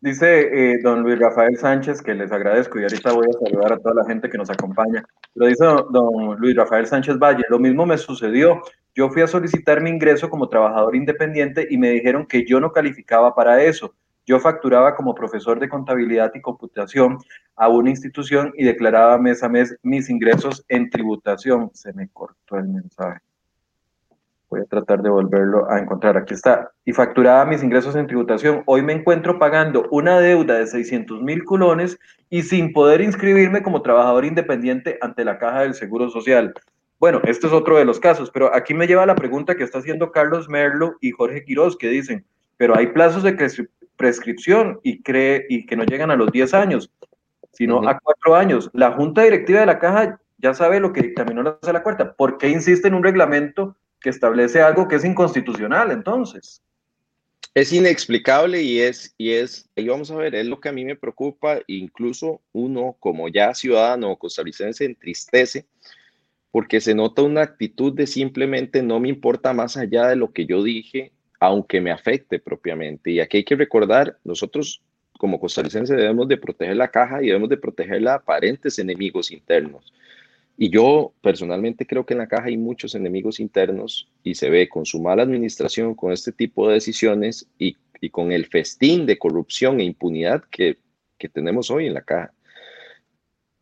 [0.00, 3.78] Dice eh, don Luis Rafael Sánchez, que les agradezco y ahorita voy a saludar a
[3.78, 5.04] toda la gente que nos acompaña.
[5.34, 8.62] Lo dice don Luis Rafael Sánchez Valle, lo mismo me sucedió.
[8.94, 12.72] Yo fui a solicitar mi ingreso como trabajador independiente y me dijeron que yo no
[12.72, 13.94] calificaba para eso.
[14.26, 17.18] Yo facturaba como profesor de contabilidad y computación
[17.56, 21.70] a una institución y declaraba mes a mes mis ingresos en tributación.
[21.74, 23.20] Se me cortó el mensaje.
[24.50, 26.16] Voy a tratar de volverlo a encontrar.
[26.16, 26.72] Aquí está.
[26.84, 28.64] Y facturaba mis ingresos en tributación.
[28.66, 31.96] Hoy me encuentro pagando una deuda de 600 mil culones
[32.30, 36.52] y sin poder inscribirme como trabajador independiente ante la Caja del Seguro Social.
[36.98, 39.78] Bueno, este es otro de los casos, pero aquí me lleva la pregunta que está
[39.78, 43.38] haciendo Carlos Merlo y Jorge Quiroz, que dicen, pero hay plazos de
[43.94, 46.92] prescripción y, cree, y que no llegan a los 10 años,
[47.52, 48.68] sino a 4 años.
[48.72, 52.14] La Junta Directiva de la Caja ya sabe lo que dictaminó la la cuarta.
[52.14, 56.62] ¿Por qué insiste en un reglamento que establece algo que es inconstitucional entonces.
[57.52, 60.84] Es inexplicable y es, y es, y vamos a ver, es lo que a mí
[60.84, 65.66] me preocupa, incluso uno como ya ciudadano costarricense entristece,
[66.52, 70.46] porque se nota una actitud de simplemente no me importa más allá de lo que
[70.46, 73.10] yo dije, aunque me afecte propiamente.
[73.10, 74.82] Y aquí hay que recordar, nosotros
[75.18, 79.92] como costarricenses debemos de proteger la caja y debemos de proteger a aparentes enemigos internos.
[80.62, 84.68] Y yo personalmente creo que en la caja hay muchos enemigos internos y se ve
[84.68, 87.78] con su mala administración, con este tipo de decisiones y,
[88.10, 90.76] con el festín de corrupción e impunidad que,
[91.32, 92.34] tenemos hoy en la caja.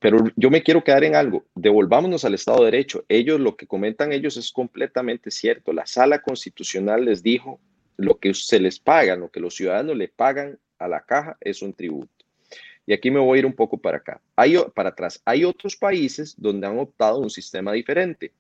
[0.00, 1.44] Pero yo me quiero quedar en algo.
[1.54, 3.04] Devolvámonos al Estado de Derecho.
[3.08, 5.72] Ellos, lo que comentan ellos es completamente cierto.
[5.72, 7.60] La sala constitucional les dijo
[7.96, 11.62] lo que se les paga, lo que los ciudadanos le pagan a la caja es
[11.62, 12.17] un tributo.
[12.88, 14.18] Y aquí me voy a ir un poco para acá.
[14.34, 15.20] Hay, para atrás.
[15.26, 18.32] Hay otros países donde han optado un sistema diferente.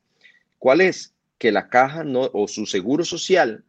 [0.58, 1.12] ¿Cuál es?
[1.36, 3.62] Que la caja no, o su seguro social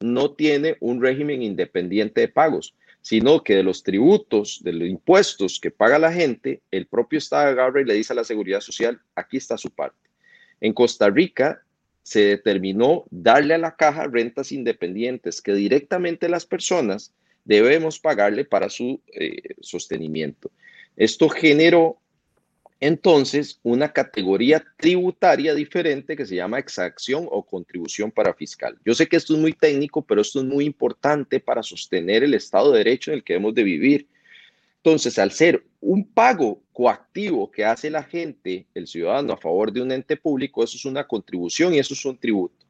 [0.00, 5.60] no tiene un régimen independiente de pagos, sino que de los tributos, de los impuestos
[5.60, 9.02] que paga la gente, el propio Estado agarra y le dice a la seguridad social,
[9.14, 10.08] aquí está su parte.
[10.62, 11.62] En Costa Rica
[12.02, 17.12] se determinó darle a la caja rentas independientes que directamente las personas
[17.44, 20.50] debemos pagarle para su eh, sostenimiento.
[20.96, 21.98] Esto generó
[22.80, 28.76] entonces una categoría tributaria diferente que se llama exacción o contribución para fiscal.
[28.84, 32.34] Yo sé que esto es muy técnico, pero esto es muy importante para sostener el
[32.34, 34.08] Estado de Derecho en el que hemos de vivir.
[34.78, 39.80] Entonces, al ser un pago coactivo que hace la gente, el ciudadano, a favor de
[39.80, 42.66] un ente público, eso es una contribución y eso es un tributo.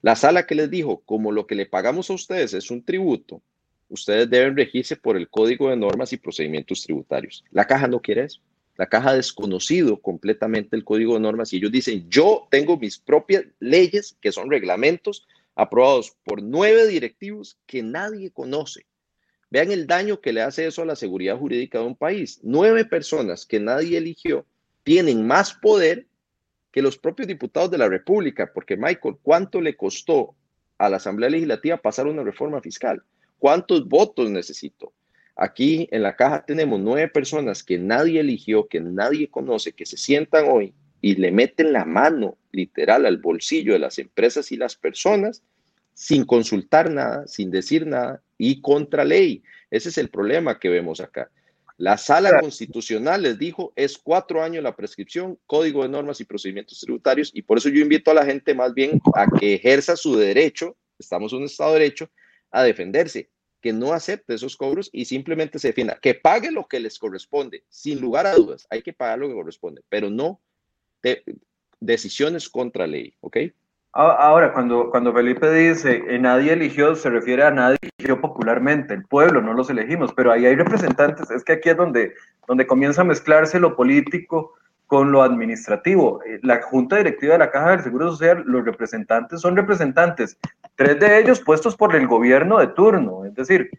[0.00, 3.42] La sala que les dijo, como lo que le pagamos a ustedes es un tributo,
[3.90, 7.44] ustedes deben regirse por el Código de Normas y Procedimientos Tributarios.
[7.50, 8.40] La caja no quiere eso.
[8.76, 12.98] La caja ha desconocido completamente el Código de Normas y ellos dicen, yo tengo mis
[12.98, 18.86] propias leyes, que son reglamentos aprobados por nueve directivos que nadie conoce.
[19.50, 22.40] Vean el daño que le hace eso a la seguridad jurídica de un país.
[22.42, 24.46] Nueve personas que nadie eligió
[24.84, 26.06] tienen más poder
[26.72, 30.36] que los propios diputados de la República, porque Michael, ¿cuánto le costó
[30.78, 33.02] a la Asamblea Legislativa pasar una reforma fiscal?
[33.40, 34.92] ¿Cuántos votos necesito?
[35.34, 39.96] Aquí en la caja tenemos nueve personas que nadie eligió, que nadie conoce, que se
[39.96, 44.76] sientan hoy y le meten la mano literal al bolsillo de las empresas y las
[44.76, 45.42] personas
[45.94, 49.42] sin consultar nada, sin decir nada y contra ley.
[49.70, 51.30] Ese es el problema que vemos acá.
[51.78, 56.78] La sala constitucional les dijo es cuatro años la prescripción, código de normas y procedimientos
[56.80, 60.14] tributarios y por eso yo invito a la gente más bien a que ejerza su
[60.14, 62.10] derecho, estamos en un Estado de Derecho,
[62.50, 66.80] a defenderse, que no acepte esos cobros y simplemente se defienda, que pague lo que
[66.80, 70.40] les corresponde, sin lugar a dudas, hay que pagar lo que corresponde, pero no
[71.80, 73.36] decisiones contra ley, ¿ok?
[73.92, 79.04] Ahora, cuando, cuando Felipe dice eh, nadie eligió, se refiere a nadie eligió popularmente, el
[79.04, 82.14] pueblo, no los elegimos, pero ahí hay representantes, es que aquí es donde,
[82.46, 84.54] donde comienza a mezclarse lo político
[84.90, 86.20] con lo administrativo.
[86.24, 90.36] Eh, la Junta Directiva de la Caja del Seguro Social, los representantes son representantes,
[90.74, 93.70] tres de ellos puestos por el gobierno de turno, es decir,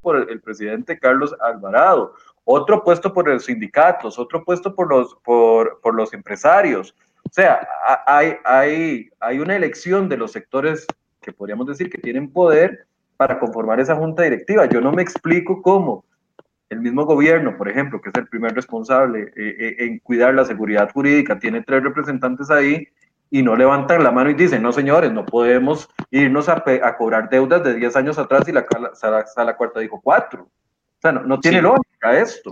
[0.00, 2.14] por el presidente Carlos Alvarado,
[2.44, 6.94] otro puesto por los sindicatos, otro puesto por los, por, por los empresarios.
[7.28, 7.66] O sea,
[8.06, 10.86] hay, hay, hay una elección de los sectores
[11.20, 12.86] que podríamos decir que tienen poder
[13.16, 14.66] para conformar esa junta directiva.
[14.66, 16.04] Yo no me explico cómo
[16.74, 20.44] el mismo gobierno, por ejemplo, que es el primer responsable eh, eh, en cuidar la
[20.44, 22.88] seguridad jurídica, tiene tres representantes ahí
[23.30, 26.62] y no levantan la mano y dicen, no señores, no podemos irnos a,
[26.96, 30.44] cobrar deudas de 10 años atrás y la sala, cuarta dijo cuatro.
[30.44, 32.50] O sea, no, tiene lógica esto.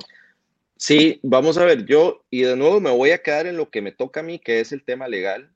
[0.76, 3.82] Sí, vamos a ver, yo, y de nuevo me voy a quedar en lo que
[3.82, 5.52] me toca a mí, que es el tema legal.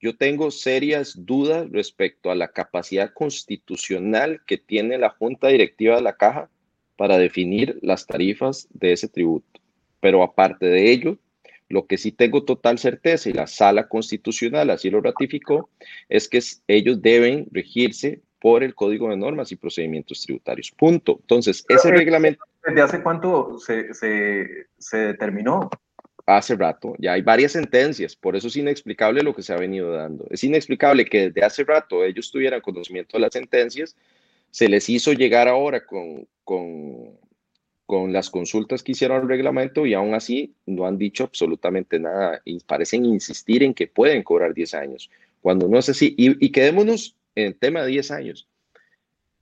[0.00, 6.02] Yo tengo serias dudas respecto a la capacidad constitucional que tiene la Junta Directiva de
[6.02, 6.50] la Caja
[6.96, 9.60] para definir las tarifas de ese tributo.
[10.00, 11.18] Pero aparte de ello,
[11.68, 15.70] lo que sí tengo total certeza, y la sala constitucional así lo ratificó,
[16.08, 20.70] es que ellos deben regirse por el Código de Normas y Procedimientos Tributarios.
[20.70, 21.18] Punto.
[21.22, 22.44] Entonces, ese reglamento...
[22.66, 25.70] ¿Desde hace cuánto se, se determinó?
[26.26, 29.92] Hace rato, ya hay varias sentencias, por eso es inexplicable lo que se ha venido
[29.92, 30.26] dando.
[30.30, 33.94] Es inexplicable que desde hace rato ellos tuvieran conocimiento de las sentencias
[34.54, 37.18] se les hizo llegar ahora con, con,
[37.86, 42.40] con las consultas que hicieron al reglamento y aún así no han dicho absolutamente nada
[42.44, 45.10] y parecen insistir en que pueden cobrar 10 años,
[45.42, 46.14] cuando no es así.
[46.16, 48.46] Y, y quedémonos en el tema de 10 años.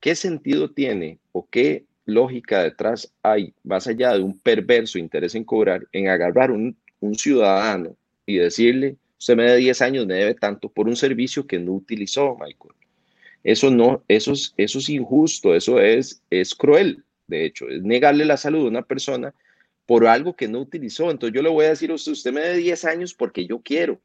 [0.00, 5.44] ¿Qué sentido tiene o qué lógica detrás hay, más allá de un perverso interés en
[5.44, 10.32] cobrar, en agarrar un, un ciudadano y decirle, usted me debe 10 años, me debe
[10.32, 12.81] tanto por un servicio que no utilizó, Michael?
[13.44, 18.24] Eso no, eso es, eso es injusto, eso es, es cruel, de hecho, es negarle
[18.24, 19.34] la salud a una persona
[19.86, 21.10] por algo que no utilizó.
[21.10, 24.00] Entonces yo le voy a decir usted, me dé 10 años porque yo quiero,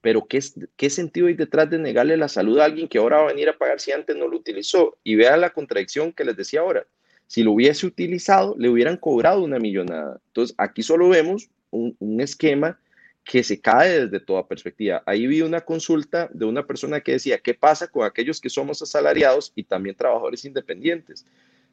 [0.00, 0.40] pero ¿qué,
[0.76, 3.48] ¿qué sentido hay detrás de negarle la salud a alguien que ahora va a venir
[3.48, 4.96] a pagar si antes no lo utilizó?
[5.04, 6.86] Y vea la contradicción que les decía ahora.
[7.26, 10.20] Si lo hubiese utilizado, le hubieran cobrado una millonada.
[10.28, 12.78] Entonces aquí solo vemos un esquema
[13.24, 15.02] que se cae desde toda perspectiva.
[15.06, 18.82] Ahí vi una consulta de una persona que decía, ¿qué pasa con aquellos que somos
[18.82, 21.24] asalariados y también trabajadores independientes?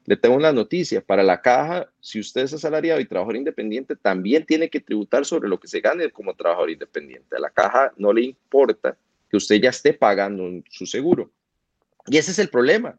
[0.05, 4.45] Le tengo una noticia, para la caja, si usted es asalariado y trabajador independiente, también
[4.45, 7.35] tiene que tributar sobre lo que se gane como trabajador independiente.
[7.35, 8.97] A la caja no le importa
[9.29, 11.31] que usted ya esté pagando su seguro.
[12.07, 12.97] Y ese es el problema.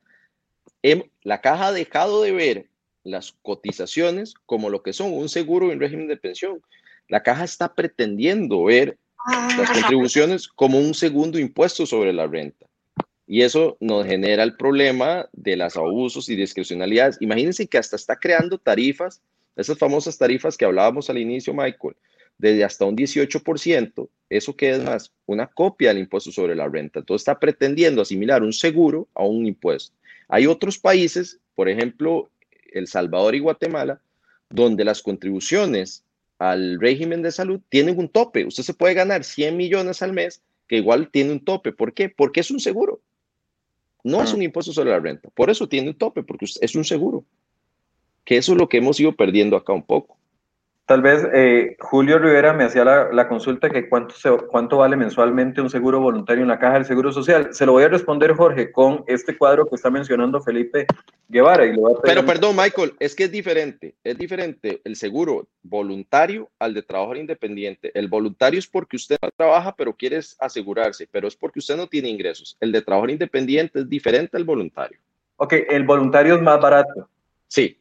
[0.82, 2.66] Em, la caja ha dejado de ver
[3.02, 6.62] las cotizaciones como lo que son un seguro en régimen de pensión.
[7.10, 8.96] La caja está pretendiendo ver
[9.26, 9.72] las ah.
[9.74, 12.66] contribuciones como un segundo impuesto sobre la renta.
[13.26, 17.18] Y eso nos genera el problema de los abusos y discrecionalidades.
[17.20, 19.22] Imagínense que hasta está creando tarifas,
[19.56, 21.96] esas famosas tarifas que hablábamos al inicio, Michael,
[22.38, 27.00] desde hasta un 18%, eso que es más, una copia del impuesto sobre la renta.
[27.00, 29.96] Entonces está pretendiendo asimilar un seguro a un impuesto.
[30.28, 32.30] Hay otros países, por ejemplo,
[32.72, 34.00] El Salvador y Guatemala,
[34.48, 36.04] donde las contribuciones
[36.40, 38.46] al régimen de salud tienen un tope.
[38.46, 41.70] Usted se puede ganar 100 millones al mes, que igual tiene un tope.
[41.70, 42.08] ¿Por qué?
[42.08, 43.02] Porque es un seguro.
[44.02, 45.28] No es un impuesto sobre la renta.
[45.34, 47.26] Por eso tiene un tope, porque es un seguro.
[48.24, 50.16] Que eso es lo que hemos ido perdiendo acá un poco.
[50.90, 54.12] Tal vez eh, Julio Rivera me hacía la, consulta que cuánto,
[54.48, 57.54] cuánto vale mensualmente un seguro voluntario en la caja del Seguro Social.
[57.54, 60.86] Se lo voy a responder, Jorge, con este cuadro que está mencionando Felipe
[61.28, 61.64] Guevara.
[61.64, 63.94] Y Pero perdón, Michael, es que es diferente.
[64.02, 67.92] Es diferente el seguro voluntario al de trabajador independiente.
[67.94, 71.86] El voluntario es porque usted no trabaja, pero quiere asegurarse, pero es porque usted no
[71.86, 72.56] tiene ingresos.
[72.58, 74.98] El de trabajador independiente es diferente al voluntario.
[75.36, 77.08] Ok, el voluntario es más barato.
[77.46, 77.79] Sí,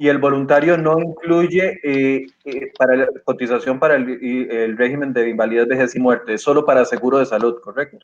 [0.00, 5.68] y el voluntario no incluye eh, eh, para la cotización para el, régimen de invalidez,
[5.68, 7.98] vejez y muerte, es solo para seguro de salud, ¿correcto?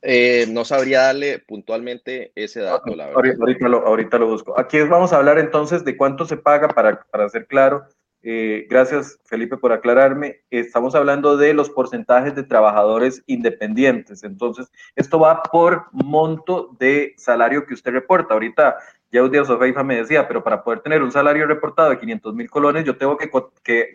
[0.00, 3.34] Eh, no sabría darle puntualmente ese dato, la verdad.
[3.38, 4.58] Ahorita lo, ahorita lo busco.
[4.58, 7.84] Aquí vamos a hablar entonces de cuánto se paga para, para ser claro.
[8.22, 10.40] gracias, Felipe, por aclararme.
[10.48, 14.24] Estamos hablando de los porcentajes de trabajadores independientes.
[14.24, 18.32] Entonces, esto va por monto de salario que usted reporta.
[18.32, 18.78] Ahorita
[19.12, 22.84] ya Sofeifa me decía, pero para poder tener un salario reportado de 500 mil colones,
[22.84, 23.30] yo tengo que,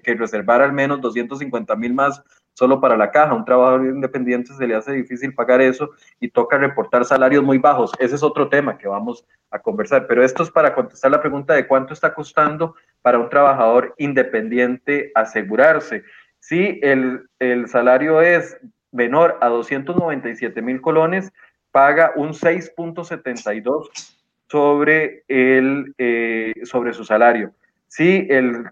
[0.04, 2.22] que, reservar al menos 250 mil más
[2.54, 3.34] solo para la caja.
[3.34, 5.90] Un trabajador independiente se le hace difícil pagar eso
[6.20, 7.92] y toca reportar salarios muy bajos.
[7.98, 11.56] Ese es otro tema que vamos a conversar, pero esto es para contestar la pregunta
[11.56, 16.04] de cuánto está costando para un trabajador independiente asegurarse.
[16.40, 18.56] Si el, el salario es
[18.92, 21.34] menor a 297 mil colones,
[21.72, 24.17] paga un 6.72
[24.50, 27.52] sobre, el, eh, sobre su salario.
[27.88, 28.66] Si el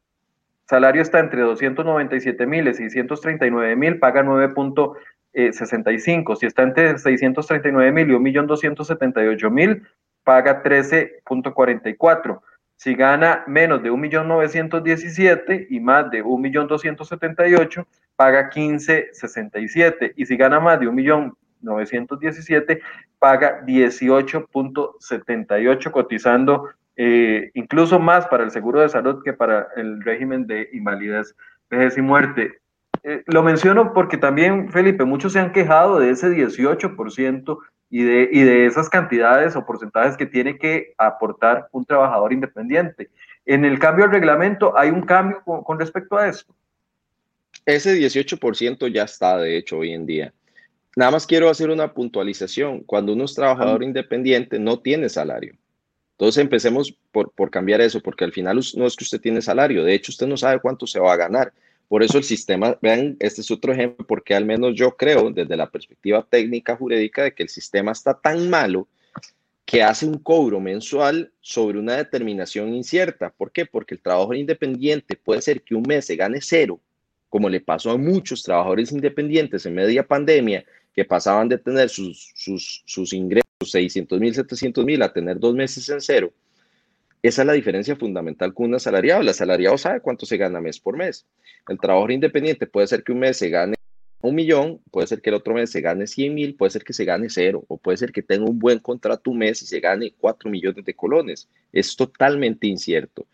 [0.65, 6.35] salario está entre 297 mil y 639 mil, paga 9.65.
[6.35, 9.81] Si está entre 639 mil y 1.278.000,
[10.23, 12.39] paga 13.44.
[12.77, 20.13] Si gana menos de 1.917 y más de 1.278, paga 15.67.
[20.17, 20.87] Y si gana más de
[21.65, 22.79] 1.917,
[23.19, 30.47] paga 18.78, cotizando eh, incluso más para el seguro de salud que para el régimen
[30.47, 31.35] de invalidez,
[31.97, 32.59] y muerte.
[33.03, 37.57] Eh, lo menciono porque también, Felipe, muchos se han quejado de ese 18%
[37.89, 43.09] y de, y de esas cantidades o porcentajes que tiene que aportar un trabajador independiente.
[43.45, 46.53] En el cambio al reglamento, ¿hay un cambio con, respecto a esto?
[47.65, 50.33] Ese 18% ya está, de hecho, hoy en día.
[50.95, 52.81] Nada más quiero hacer una puntualización.
[52.81, 55.55] Cuando uno es trabajador independiente, no tiene salario.
[56.11, 59.83] Entonces empecemos por, por, cambiar eso, porque al final no es que usted tiene salario,
[59.83, 61.51] de hecho usted no sabe cuánto se va a ganar.
[61.89, 65.57] Por eso el sistema, vean, este es otro ejemplo, porque al menos yo creo desde
[65.57, 68.87] la perspectiva técnica jurídica de que el sistema está tan malo
[69.65, 73.31] que hace un cobro mensual sobre una determinación incierta.
[73.31, 73.65] ¿Por qué?
[73.65, 76.79] Porque el trabajador independiente puede ser que un mes se gane cero,
[77.29, 80.63] como le pasó a muchos trabajadores independientes en media pandemia,
[80.95, 85.89] que pasaban de tener sus, sus, ingresos 600 mil, 700 mil a tener dos meses
[85.89, 86.31] en cero.
[87.21, 89.21] Esa es la diferencia fundamental con un asalariado.
[89.21, 91.25] El asalariado sabe cuánto se gana mes por mes.
[91.67, 93.75] El trabajador independiente puede ser que un mes se gane
[94.21, 96.93] un millón, puede ser que el otro mes se gane 100 mil, puede ser que
[96.93, 99.79] se gane cero, o puede ser que tenga un buen contrato un mes y se
[99.79, 101.49] gane 4 millones de colones.
[101.71, 103.27] Es totalmente incierto.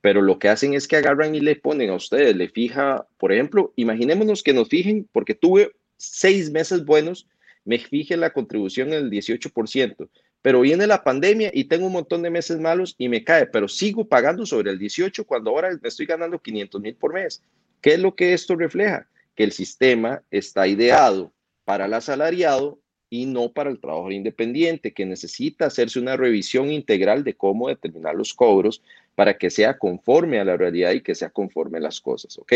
[0.00, 3.32] Pero lo que hacen es que agarran y le ponen a ustedes, le fija, por
[3.32, 7.28] ejemplo, imaginémonos que nos fijen, porque tuve seis meses buenos
[7.64, 10.08] me fije la contribución en el 18%,
[10.40, 13.68] pero viene la pandemia y tengo un montón de meses malos y me cae, pero
[13.68, 17.42] sigo pagando sobre el 18 cuando ahora me estoy ganando 500 mil por mes.
[17.82, 19.06] ¿Qué es lo que esto refleja?
[19.34, 21.32] Que el sistema está ideado
[21.64, 22.80] para el asalariado
[23.10, 28.14] y no para el trabajador independiente, que necesita hacerse una revisión integral de cómo determinar
[28.14, 28.82] los cobros
[29.14, 32.52] para que sea conforme a la realidad y que sea conforme a las cosas, ¿ok?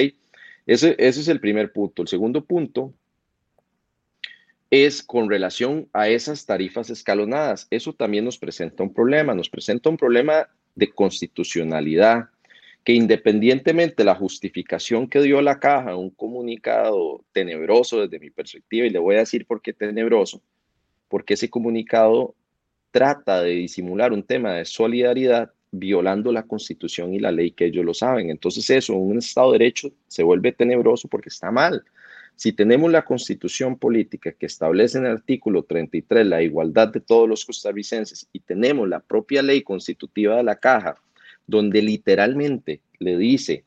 [0.67, 2.03] Ese, ese es el primer punto.
[2.03, 2.95] El segundo punto
[4.73, 7.67] es con relación a esas tarifas escalonadas.
[7.71, 12.31] Eso también nos presenta un problema, nos presenta un problema de constitucionalidad,
[12.83, 18.87] que independientemente de la justificación que dio la caja, un comunicado tenebroso desde mi perspectiva,
[18.87, 20.43] y le voy a decir por qué tenebroso,
[21.09, 22.35] porque ese comunicado
[22.91, 27.85] trata de disimular un tema de solidaridad violando la constitución y la ley que ellos
[27.85, 28.31] lo saben.
[28.31, 31.85] Entonces eso un Estado de Derecho se vuelve tenebroso porque está mal.
[32.43, 37.29] Si tenemos la constitución política que establece en el artículo 33 la igualdad de todos
[37.29, 40.97] los costarricenses y tenemos la propia ley constitutiva de la caja,
[41.47, 43.65] donde literalmente le dice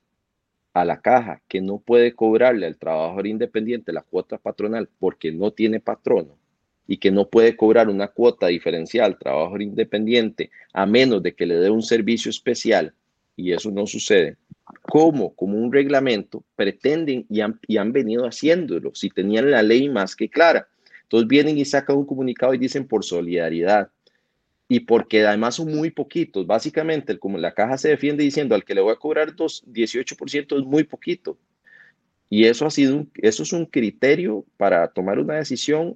[0.73, 5.51] a la caja que no puede cobrarle al trabajador independiente la cuota patronal porque no
[5.51, 6.37] tiene patrono
[6.85, 11.45] y que no puede cobrar una cuota diferencial al trabajador independiente a menos de que
[11.45, 12.93] le dé un servicio especial,
[13.37, 14.35] y eso no sucede,
[14.81, 19.89] cómo, como un reglamento, pretenden y han, y han venido haciéndolo, si tenían la ley
[19.89, 20.67] más que clara.
[21.03, 23.89] Entonces vienen y sacan un comunicado y dicen por solidaridad.
[24.67, 26.47] Y porque además son muy poquitos.
[26.47, 30.57] Básicamente, como la caja se defiende diciendo al que le voy a cobrar dos, 18%
[30.57, 31.37] es muy poquito.
[32.29, 35.95] Y eso ha sido eso es un criterio para tomar una decisión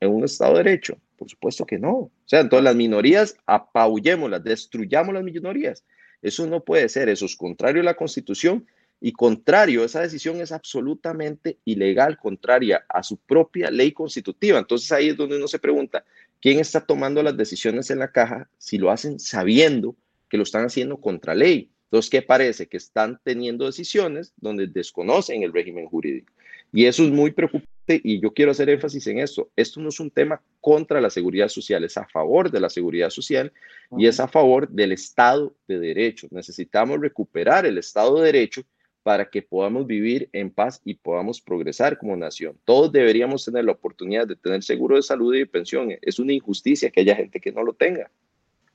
[0.00, 0.98] en un Estado de Derecho.
[1.16, 1.92] Por supuesto que no.
[1.92, 5.82] O sea, entonces las minorías, apabullémoslas, destruyamos las minorías.
[6.22, 8.66] Eso no puede ser, eso es contrario a la Constitución
[9.04, 14.60] y contrario, esa decisión es absolutamente ilegal, contraria a su propia ley constitutiva.
[14.60, 16.04] Entonces ahí es donde uno se pregunta,
[16.40, 19.96] ¿quién está tomando las decisiones en la caja si lo hacen sabiendo
[20.28, 21.72] que lo están haciendo contra ley?
[21.86, 22.68] Entonces, ¿qué parece?
[22.68, 26.32] Que están teniendo decisiones donde desconocen el régimen jurídico.
[26.72, 29.50] Y eso es muy preocupante y yo quiero hacer énfasis en esto.
[29.56, 33.10] Esto no es un tema contra la seguridad social, es a favor de la seguridad
[33.10, 33.52] social
[33.96, 36.28] y es a favor del Estado de Derecho.
[36.30, 38.62] Necesitamos recuperar el Estado de Derecho
[39.02, 42.56] para que podamos vivir en paz y podamos progresar como nación.
[42.64, 45.90] Todos deberíamos tener la oportunidad de tener seguro de salud y pensión.
[46.02, 48.10] Es una injusticia que haya gente que no lo tenga.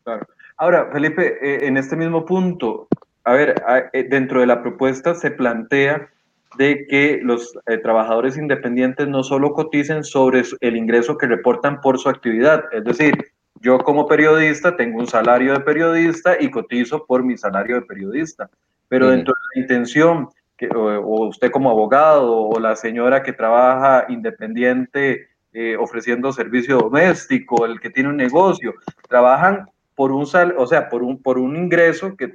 [0.04, 0.28] Claro.
[0.58, 2.88] Ahora, Felipe, eh, en este mismo punto,
[3.24, 3.56] a ver,
[3.94, 6.12] eh, dentro de la propuesta se plantea
[6.58, 12.00] de que los eh, trabajadores independientes no solo coticen sobre el ingreso que reportan por
[12.00, 13.16] su actividad, es decir,
[13.62, 18.50] yo como periodista tengo un salario de periodista y cotizo por mi salario de periodista,
[18.88, 24.06] pero dentro de la intención, que, o, usted como abogado o la señora que trabaja
[24.10, 28.76] independiente eh, ofreciendo servicio doméstico, el que tiene un negocio,
[29.10, 29.68] trabajan
[29.98, 32.32] por un sal, o sea, por un, por un ingreso que,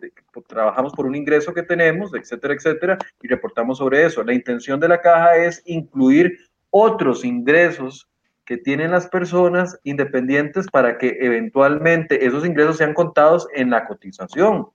[0.49, 4.25] trabajamos por un ingreso que tenemos, etcétera, etcétera, y reportamos sobre eso.
[4.25, 6.37] La intención de la caja es incluir
[6.71, 8.09] otros ingresos
[8.45, 14.67] que tienen las personas independientes para que eventualmente esos ingresos sean contados en la cotización.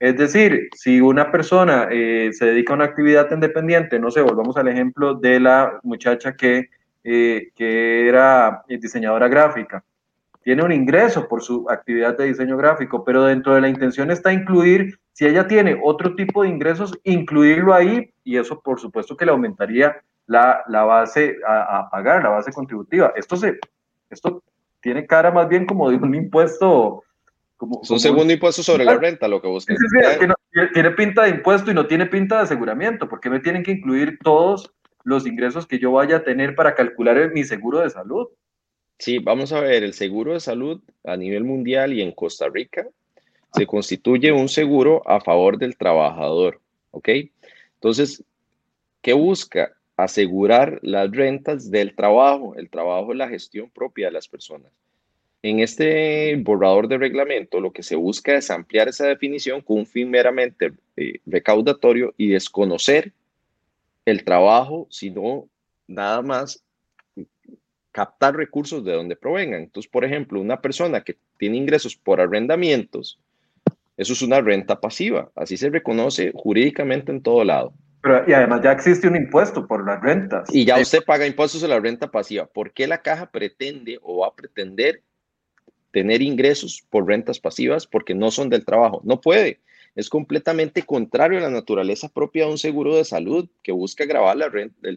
[0.00, 4.56] Es decir, si una persona eh, se dedica a una actividad independiente, no sé, volvamos
[4.56, 6.68] al ejemplo de la muchacha que,
[7.04, 9.84] eh, que era diseñadora gráfica,
[10.44, 14.32] tiene un ingreso por su actividad de diseño gráfico, pero dentro de la intención está
[14.32, 19.24] incluir, si ella tiene otro tipo de ingresos, incluirlo ahí y eso por supuesto que
[19.24, 23.12] le aumentaría la, la base a, a, pagar, la base contributiva.
[23.16, 23.58] Esto, se,
[24.10, 24.42] esto
[24.80, 27.02] tiene cara más bien como de un impuesto.
[27.56, 29.76] Como, es un segundo impuesto sobre la renta, lo que buscan.
[29.76, 29.86] Sí,
[30.20, 30.34] sí, no,
[30.72, 34.18] tiene pinta de impuesto y no tiene pinta de aseguramiento, porque me tienen que incluir
[34.22, 34.74] todos
[35.04, 38.28] los ingresos que yo vaya a tener para calcular mi seguro de salud.
[38.98, 42.88] Sí, vamos a ver, el seguro de salud a nivel mundial y en Costa Rica
[43.52, 47.08] se constituye un seguro a favor del trabajador, ¿ok?
[47.74, 48.24] Entonces,
[49.00, 49.76] ¿qué busca?
[49.96, 52.56] Asegurar las rentas del trabajo.
[52.56, 54.72] El trabajo es la gestión propia de las personas.
[55.42, 59.86] En este borrador de reglamento, lo que se busca es ampliar esa definición con un
[59.86, 63.12] fin meramente eh, recaudatorio y desconocer
[64.06, 65.46] el trabajo, sino
[65.86, 66.63] nada más
[67.94, 69.62] captar recursos de donde provengan.
[69.62, 73.20] Entonces, por ejemplo, una persona que tiene ingresos por arrendamientos,
[73.96, 77.72] eso es una renta pasiva, así se reconoce jurídicamente en todo lado.
[78.02, 80.52] Pero, y además ya existe un impuesto por las rentas.
[80.52, 82.46] Y ya usted paga impuestos a la renta pasiva.
[82.46, 85.00] ¿Por qué la caja pretende o va a pretender
[85.92, 87.86] tener ingresos por rentas pasivas?
[87.86, 89.00] Porque no son del trabajo.
[89.04, 89.60] No puede
[89.94, 94.36] es completamente contrario a la naturaleza propia de un seguro de salud que busca grabar
[94.36, 94.50] la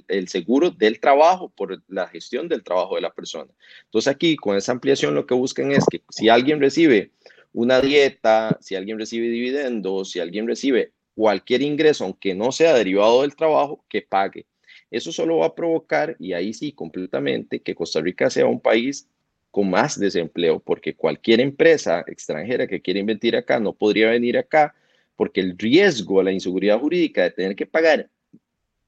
[0.07, 3.51] el, seguro del trabajo por la gestión del trabajo de la persona.
[3.85, 7.11] Entonces aquí con esa ampliación lo que buscan es que si alguien recibe
[7.53, 13.21] una dieta, si alguien recibe dividendos, si alguien recibe cualquier ingreso, aunque no sea derivado
[13.21, 14.45] del trabajo, que pague.
[14.91, 19.09] Eso solo va a provocar, y ahí sí completamente, que Costa Rica sea un país
[19.49, 24.75] con más desempleo, porque cualquier empresa extranjera que quiera invertir acá no podría venir acá
[25.17, 28.09] porque el riesgo a la inseguridad jurídica de tener que pagar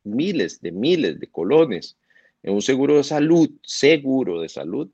[0.04, 1.98] miles de miles de colones
[2.44, 4.90] en un seguro de salud, seguro de salud,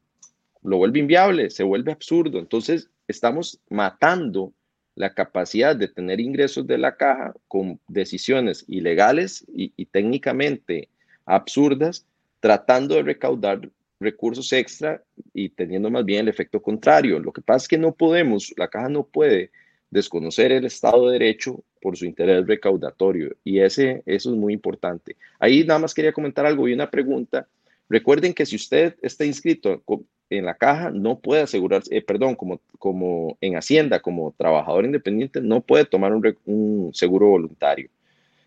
[0.63, 2.39] lo vuelve inviable, se vuelve absurdo.
[2.39, 4.51] Entonces, estamos matando
[4.95, 10.89] la capacidad de tener ingresos de la caja con decisiones ilegales y, técnicamente
[11.25, 12.05] absurdas,
[12.39, 13.69] tratando de recaudar
[13.99, 17.19] recursos extra y teniendo más bien el efecto contrario.
[17.19, 19.51] Lo que pasa es que no podemos, la caja no puede
[19.95, 23.33] desconocer el Estado de Derecho por su interés recaudatorio.
[23.45, 25.15] Y ese, eso es muy importante.
[25.39, 27.47] Ahí nada más quería comentar algo y una pregunta.
[27.87, 29.81] Recuerden que si usted está inscrito
[30.29, 35.39] en la caja, no puede asegurarse, eh, perdón, como, como en Hacienda, como trabajador independiente,
[35.39, 37.89] no puede tomar un, un seguro voluntario.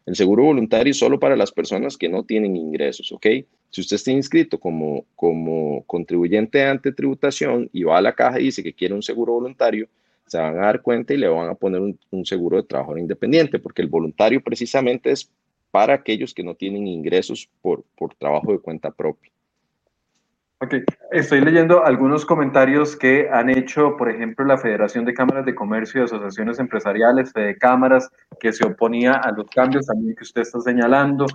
[0.05, 3.27] El seguro voluntario es solo para las personas que no tienen ingresos, ¿ok?
[3.71, 8.45] Si usted está inscrito como, como contribuyente ante tributación y va a la caja y
[8.45, 9.89] dice que quiere un seguro voluntario,
[10.29, 13.59] se van a dar cuenta y le van a poner un, seguro de trabajo independiente,
[13.59, 15.31] porque el voluntario precisamente es
[15.71, 19.31] para aquellos que no tienen ingresos por, por trabajo de cuenta propia.
[20.61, 20.75] Ok,
[21.13, 26.01] estoy leyendo algunos comentarios que han hecho, por ejemplo, la Federación de Cámaras de Comercio
[26.01, 28.11] y Asociaciones Empresariales, Fede Cámaras,
[28.41, 31.27] que se oponía a los cambios también que usted está señalando,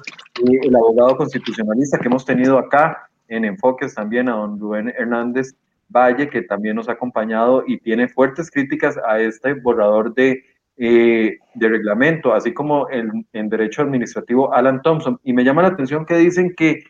[0.45, 5.55] y el abogado constitucionalista que hemos tenido acá en Enfoques también, a don Rubén Hernández,
[5.93, 10.43] Valle, que también nos ha acompañado y tiene fuertes críticas a este borrador de,
[10.77, 15.19] eh, de reglamento, así como en, en, Derecho Administrativo Alan Thompson.
[15.23, 16.83] Y me llama la atención que dicen que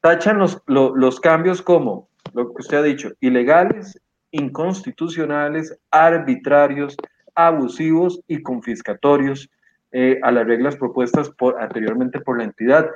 [0.00, 4.00] tachan los, los, cambios como, lo que usted ha dicho, ilegales,
[4.32, 6.96] inconstitucionales, arbitrarios,
[7.34, 9.48] abusivos y confiscatorios
[9.92, 12.90] eh, a las reglas propuestas por, anteriormente por la entidad.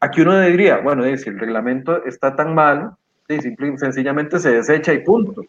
[0.00, 2.96] Aquí uno diría, bueno, si el reglamento está tan mal,
[3.28, 5.44] simple, sencillamente se desecha y punto.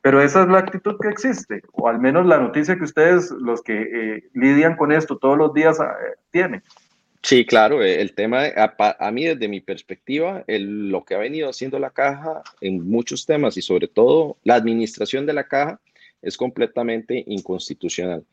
[0.00, 3.62] Pero esa es la actitud que existe, o al menos la noticia que ustedes, los
[3.62, 6.62] que eh, lidian con esto todos los días, eh, tienen.
[7.20, 11.80] Sí, claro, eh, el tema, a, mí desde mi perspectiva, lo que ha venido haciendo
[11.80, 15.80] la caja en muchos temas y sobre todo la administración de la caja
[16.22, 18.24] es completamente inconstitucional.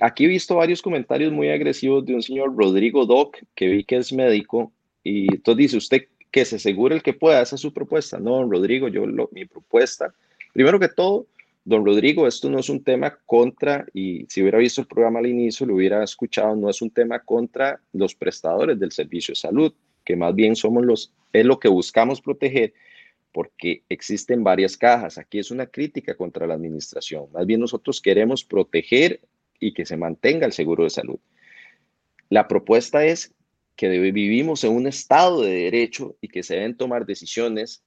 [0.00, 3.96] aquí he visto varios comentarios muy agresivos de un señor Rodrigo Doc, que vi que
[3.96, 4.72] es médico,
[5.02, 8.18] y entonces dice, ¿usted que se asegure el que pueda, esa es su propuesta.
[8.18, 10.14] No, don Rodrigo, yo lo, mi propuesta,
[10.52, 11.26] primero que todo,
[11.64, 15.26] don Rodrigo, esto no es un tema contra, y si hubiera visto el programa al
[15.26, 19.74] inicio, lo hubiera escuchado, no es un tema contra los prestadores del servicio de salud,
[20.04, 22.72] que más bien somos los, es lo que buscamos proteger,
[23.32, 25.18] porque existen varias cajas.
[25.18, 27.26] Aquí es una crítica contra la administración.
[27.32, 29.20] Más bien nosotros queremos proteger
[29.60, 31.18] y que se mantenga el seguro de salud.
[32.30, 33.34] La propuesta es
[33.78, 37.84] que vivimos en un Estado de Derecho y que se deben tomar decisiones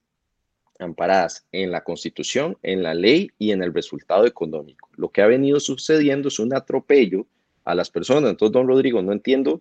[0.78, 4.88] amparadas en la Constitución, en la ley y en el resultado económico.
[4.96, 7.26] Lo que ha venido sucediendo es un atropello
[7.66, 8.30] a las personas.
[8.30, 9.60] Entonces, don Rodrigo, no entiendo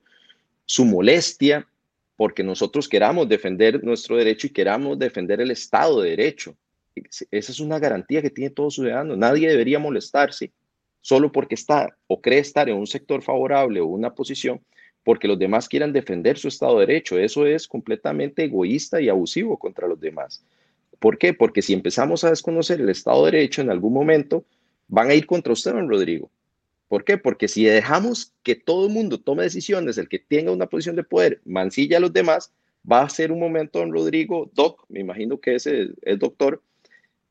[0.65, 1.67] su molestia
[2.15, 6.55] porque nosotros queramos defender nuestro derecho y queramos defender el Estado de Derecho.
[7.29, 9.17] Esa es una garantía que tiene todo ciudadano.
[9.17, 10.53] Nadie debería molestarse
[11.01, 14.61] solo porque está o cree estar en un sector favorable o una posición
[15.03, 17.17] porque los demás quieran defender su Estado de Derecho.
[17.17, 20.43] Eso es completamente egoísta y abusivo contra los demás.
[20.99, 21.33] ¿Por qué?
[21.33, 24.45] Porque si empezamos a desconocer el Estado de Derecho en algún momento,
[24.87, 26.29] van a ir contra usted, don Rodrigo.
[26.87, 27.17] ¿Por qué?
[27.17, 31.03] Porque si dejamos que todo el mundo tome decisiones, el que tenga una posición de
[31.03, 32.51] poder mancilla a los demás,
[32.89, 36.61] va a ser un momento, don Rodrigo, doc, me imagino que es el, doctor,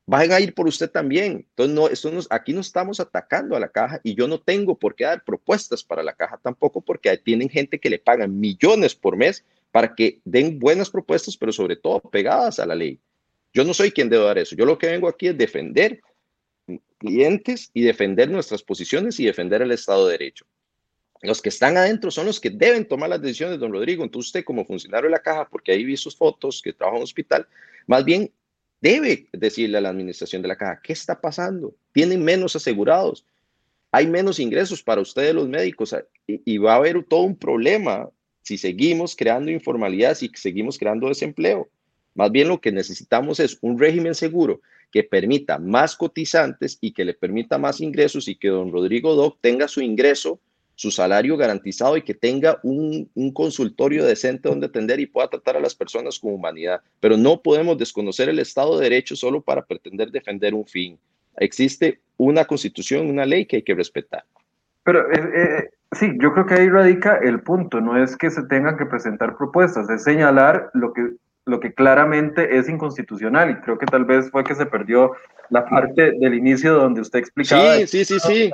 [0.06, 1.46] van a ir por usted también.
[1.50, 4.78] Entonces, no, esto nos, aquí no estamos atacando a la caja y yo no tengo
[4.78, 8.94] por qué dar propuestas para la caja tampoco porque tienen gente que le pagan millones
[8.94, 12.98] por mes para que den buenas propuestas, pero sobre todo pegadas a la ley.
[13.52, 14.56] Yo no soy quien debe dar eso.
[14.56, 16.00] Yo lo que vengo aquí es defender
[16.98, 20.44] clientes y defender nuestras posiciones y defender el Estado de Derecho.
[21.22, 24.04] Los que están adentro son los que deben tomar las decisiones, don Rodrigo.
[24.04, 27.00] Entonces usted como funcionario de la caja, porque ahí vi sus fotos, que trabaja en
[27.00, 27.46] un hospital,
[27.86, 28.32] más bien
[28.80, 31.74] debe decirle a la administración de la caja, ¿qué está pasando?
[31.92, 33.24] Tienen menos asegurados,
[33.92, 35.94] hay menos ingresos para ustedes los médicos
[36.26, 38.08] y, va a haber todo un problema
[38.42, 41.68] si seguimos creando informalidad, si seguimos creando desempleo.
[42.14, 44.60] Más bien lo que necesitamos es un régimen seguro
[44.92, 49.38] que permita más cotizantes y que le permita más ingresos y que don Rodrigo Doc
[49.40, 50.40] tenga su ingreso,
[50.80, 55.60] su salario garantizado y que tenga un, consultorio decente donde atender y pueda tratar a
[55.60, 56.80] las personas con humanidad.
[57.00, 60.98] Pero no podemos desconocer el Estado de Derecho solo para pretender defender un fin.
[61.36, 64.24] Existe una constitución, una ley que hay que respetar.
[64.82, 68.44] Pero eh, eh, sí, yo creo que ahí radica el punto, no es que se
[68.44, 71.10] tengan que presentar propuestas, es señalar lo que
[71.44, 75.12] lo que claramente es inconstitucional y creo que tal vez fue que se perdió
[75.48, 78.50] la parte del inicio donde usted explicaba sí, sí, sí, sí.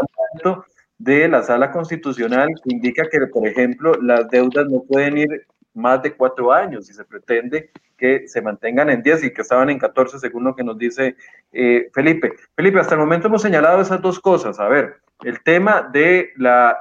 [0.99, 6.15] De la sala constitucional indica que, por ejemplo, las deudas no pueden ir más de
[6.15, 10.19] cuatro años y se pretende que se mantengan en diez y que estaban en catorce
[10.19, 11.17] según lo que nos dice
[11.53, 12.33] eh, Felipe.
[12.55, 14.59] Felipe, hasta el momento hemos señalado esas dos cosas.
[14.59, 16.33] A ver, el tema de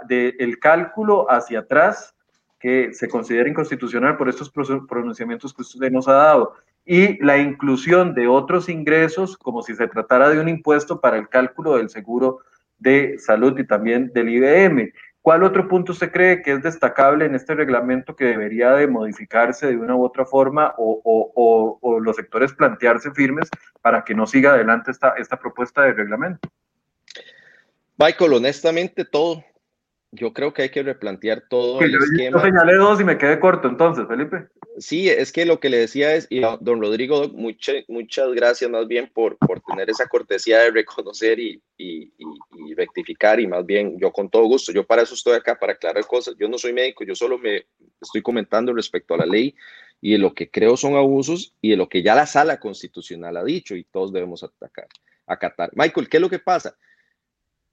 [0.08, 2.16] de el cálculo hacia atrás
[2.60, 6.54] que se considera inconstitucional por estos pronunciamientos que usted nos ha dado.
[6.86, 11.30] Y la inclusión de otros ingresos como si se tratara de un impuesto para el
[11.30, 12.40] cálculo del seguro
[12.78, 14.92] de salud y también del IBM.
[15.22, 19.66] ¿Cuál otro punto usted cree que es destacable en este reglamento que debería de modificarse
[19.66, 21.02] de una u otra forma o,
[21.82, 23.50] o, los sectores plantearse firmes
[23.82, 26.48] para que no siga adelante esta, esta propuesta de reglamento?
[27.98, 29.44] Michael, honestamente todo,
[30.16, 32.40] yo creo que hay que replantear todo el esquema.
[32.40, 34.48] Yo señalé dos y me quedé corto entonces, Felipe.
[34.78, 38.88] Sí, es que lo que le decía es, y don Rodrigo, muchas muchas gracias más
[38.88, 43.98] bien por, por tener esa cortesía de reconocer y, y, y, rectificar y más bien
[44.00, 46.36] yo con todo gusto, yo para eso estoy acá, para aclarar cosas.
[46.38, 47.66] Yo no soy médico, yo solo me
[48.02, 49.56] estoy comentando respecto a la ley
[50.02, 53.38] y de lo que creo son abusos y de lo que ya la sala constitucional
[53.38, 54.88] ha dicho y todos debemos atacar,
[55.26, 55.72] acatar.
[55.74, 56.76] Michael, ¿qué es lo que pasa?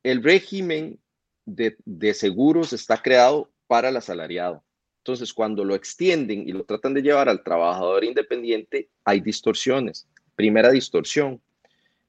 [0.03, 0.99] El régimen
[1.45, 4.63] de, seguros está creado para el asalariado.
[4.99, 10.07] Entonces, cuando lo extienden y lo tratan de llevar al trabajador independiente, hay distorsiones.
[10.37, 11.41] Primera distorsión,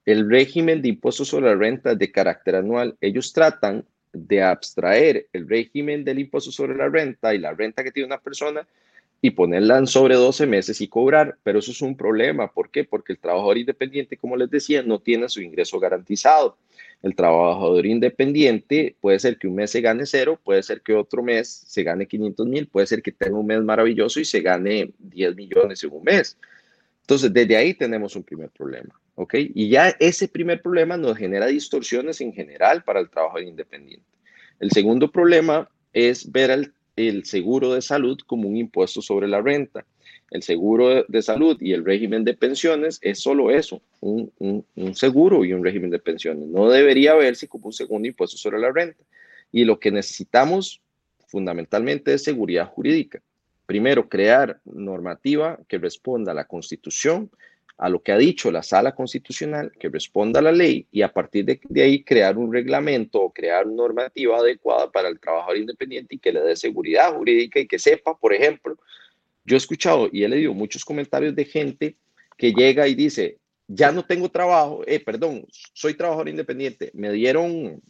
[0.05, 2.95] el régimen de impuestos sobre la renta de carácter anual.
[3.01, 7.91] Ellos tratan de abstraer el régimen del impuesto sobre la renta y la renta que
[7.91, 8.67] tiene una persona
[9.21, 12.51] y ponerla en sobre 12 meses y cobrar, pero eso es un problema.
[12.51, 12.83] ¿Por qué?
[12.83, 16.57] Porque el trabajador independiente, como les decía, no tiene su ingreso garantizado.
[17.03, 21.21] El trabajador independiente puede ser que un mes se gane cero, puede ser que otro
[21.21, 24.91] mes se gane 500 mil, puede ser que tenga un mes maravilloso y se gane
[24.99, 26.37] 10 millones en un mes.
[27.01, 29.35] Entonces, desde ahí tenemos un primer problema, ¿ok?
[29.53, 34.07] Y ya ese primer problema nos genera distorsiones en general para el trabajador independiente.
[34.61, 39.41] El segundo problema es ver al el seguro de salud como un impuesto sobre la
[39.41, 39.85] renta.
[40.33, 44.33] El seguro de salud y el régimen de pensiones es solo eso, un,
[44.95, 46.49] seguro y un régimen de pensiones.
[46.49, 49.03] No debería verse como un segundo impuesto sobre la renta.
[49.51, 50.81] Y lo que necesitamos
[51.27, 53.21] fundamentalmente es seguridad jurídica.
[53.67, 57.29] Primero, crear normativa que responda a la Constitución,
[57.77, 61.13] a lo que ha dicho la sala constitucional, que responda a la ley y a
[61.13, 66.17] partir de, ahí crear un reglamento o crear normativa adecuada para el trabajador independiente y
[66.17, 68.79] que le dé seguridad jurídica y que sepa, por ejemplo,
[69.45, 71.97] yo he escuchado y he leído muchos comentarios de gente
[72.37, 73.37] que llega y dice,
[73.67, 77.81] ya no tengo trabajo, eh, perdón, soy trabajador independiente, me dieron,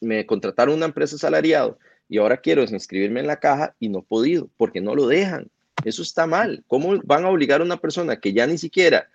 [0.00, 1.78] me contrataron una empresa salariado
[2.08, 5.50] y ahora quiero inscribirme en la caja y no he podido porque no lo dejan.
[5.84, 6.62] Eso está mal.
[6.66, 9.08] ¿Cómo van a obligar a una persona que ya ni siquiera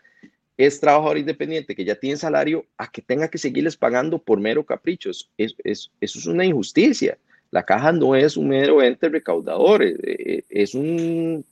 [0.58, 4.66] es trabajador independiente que ya tiene salario a que tenga que seguirles pagando por mero
[4.66, 5.30] caprichos.
[5.38, 7.18] Es, eso es una injusticia.
[7.52, 11.46] La caja no es un mero ente recaudador, eh, eh, es un,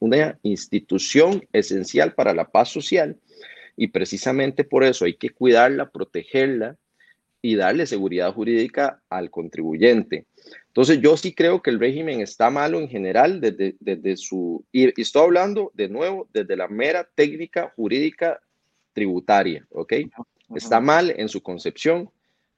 [0.00, 3.16] una institución esencial para la paz social
[3.76, 6.76] y precisamente por eso hay que cuidarla, protegerla
[7.40, 10.26] y darle seguridad jurídica al contribuyente.
[10.68, 15.00] Entonces, yo sí creo que el régimen está malo en general desde, desde su, y
[15.00, 18.40] estoy hablando de nuevo desde la mera técnica jurídica
[18.92, 19.92] tributaria, ¿ok?
[20.54, 22.10] Está mal en su concepción.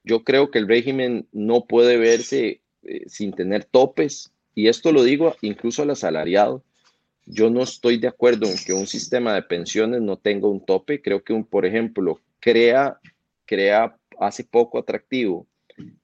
[0.04, 5.04] Yo creo que el régimen no puede verse eh, sin tener topes, y esto lo
[5.04, 6.64] digo incluso al asalariado.
[7.26, 11.00] Yo no estoy de acuerdo en que un sistema de pensiones no tenga un tope.
[11.00, 12.98] Creo que, un, por ejemplo, crea,
[13.46, 15.46] crea hace poco atractivo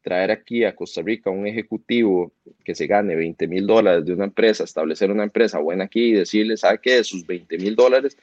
[0.03, 2.33] traer aquí a Costa Rica un ejecutivo
[2.65, 6.13] que se gane 20 mil dólares de una empresa, establecer una empresa buena aquí y
[6.13, 6.97] decirle, ¿sabe qué?
[6.97, 8.17] De sus 20 mil dólares,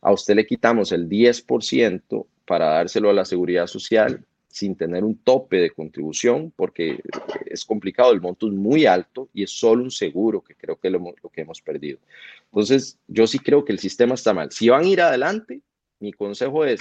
[0.00, 5.16] a usted le quitamos el 10% para dárselo a la seguridad social sin tener un
[5.16, 7.00] tope de contribución, porque
[7.46, 10.90] es complicado, el monto es muy alto y es solo un seguro, que creo que
[10.90, 11.98] lo, lo que hemos perdido.
[12.46, 14.50] Entonces, yo sí creo que el sistema está mal.
[14.50, 15.60] Si van a ir adelante,
[16.00, 16.80] mi consejo es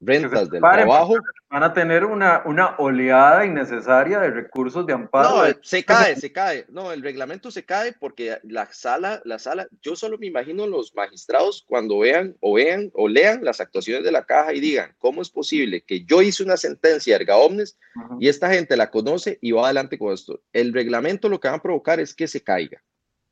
[0.00, 1.16] rentas del trabajo.
[1.50, 5.48] Van a tener una, una oleada innecesaria de recursos de amparo.
[5.48, 6.64] No, se cae, se cae.
[6.68, 10.94] No, el reglamento se cae porque la sala, la sala, yo solo me imagino los
[10.94, 15.22] magistrados cuando vean o vean o lean las actuaciones de la caja y digan, ¿cómo
[15.22, 17.76] es posible que yo hice una sentencia erga omnes
[18.20, 20.40] y esta gente la conoce y va adelante con esto?
[20.52, 22.82] El reglamento lo que va a provocar es que se caiga,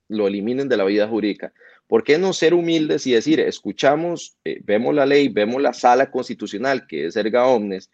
[0.08, 1.52] lo eliminen de la vida jurídica.
[1.86, 6.10] ¿Por qué no ser humildes y decir, escuchamos, eh, vemos la ley, vemos la sala
[6.10, 7.90] constitucional, que es erga omnes,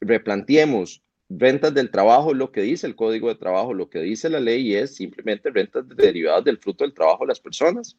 [0.00, 4.40] replanteemos rentas del trabajo, lo que dice el Código de Trabajo, lo que dice la
[4.40, 7.96] ley es simplemente rentas derivadas del fruto del trabajo de las personas.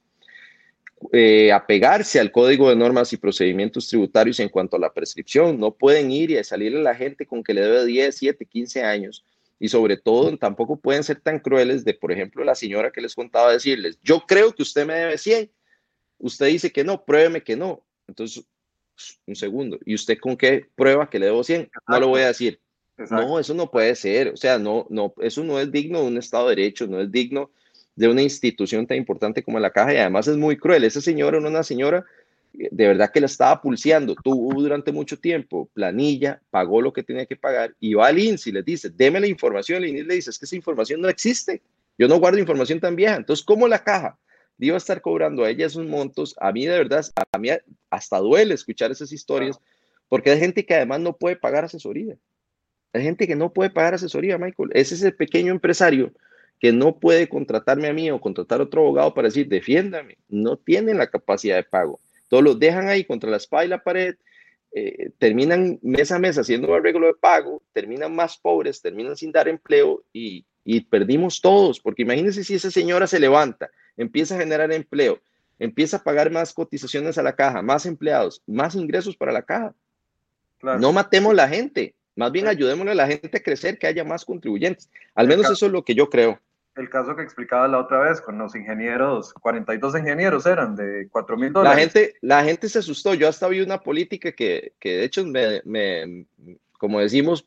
[1.13, 5.59] Eh, apegarse al Código de Normas y Procedimientos Tributarios en cuanto a la prescripción.
[5.59, 8.83] No pueden ir y salirle a la gente con que le debe 10, 7, 15
[8.83, 9.23] años
[9.61, 13.13] y sobre todo tampoco pueden ser tan crueles de, por ejemplo, la señora que les
[13.13, 15.51] contaba decirles, yo creo que usted me debe 100,
[16.17, 17.85] usted dice que no, pruébeme que no.
[18.07, 18.43] Entonces,
[19.27, 21.69] un segundo, ¿y usted con qué prueba que le debo 100?
[21.87, 22.59] No lo voy a decir.
[23.11, 26.17] No, eso no puede ser, o sea, no, no, eso no es digno de un
[26.17, 27.51] Estado de Derecho, no es digno
[27.95, 30.85] de una institución tan importante como la Caja y además es muy cruel.
[30.85, 32.03] Esa señora una señora
[32.53, 37.25] de verdad que la estaba pulseando, tuvo durante mucho tiempo planilla, pagó lo que tenía
[37.25, 40.29] que pagar y va al INSS y le dice, deme la información, y le dice,
[40.29, 41.61] es que esa información no existe,
[41.97, 44.17] yo no guardo información tan vieja, entonces, ¿cómo la caja?
[44.59, 47.49] Iba a estar cobrando a ella esos montos, a mí de verdad, a mí
[47.89, 49.59] hasta duele escuchar esas historias,
[50.07, 52.15] porque hay gente que además no puede pagar asesoría,
[52.93, 56.11] hay gente que no puede pagar asesoría, Michael, es ese pequeño empresario
[56.59, 60.57] que no puede contratarme a mí o contratar a otro abogado para decir, defiéndame, no
[60.57, 61.99] tienen la capacidad de pago
[62.31, 64.15] todos los dejan ahí contra la espalda y la pared,
[64.71, 69.49] eh, terminan mes a mes haciendo arreglo de pago, terminan más pobres, terminan sin dar
[69.49, 70.45] empleo y,
[70.89, 75.19] perdimos todos, porque imagínense si esa señora se levanta, empieza a generar empleo,
[75.59, 79.75] empieza a pagar más cotizaciones a la caja, más empleados, más ingresos para la caja.
[80.61, 84.23] No matemos la gente, más bien ayudémosle a la gente a crecer, que haya más
[84.23, 84.89] contribuyentes.
[85.15, 86.39] Al menos eso es lo que yo creo
[86.75, 91.37] el caso que explicaba la otra vez con los ingenieros, 42 ingenieros eran de 4
[91.37, 91.75] mil dólares.
[91.75, 93.13] La gente, la gente se asustó.
[93.13, 96.25] Yo hasta vi una política que, que de hecho, me, me,
[96.77, 97.45] como decimos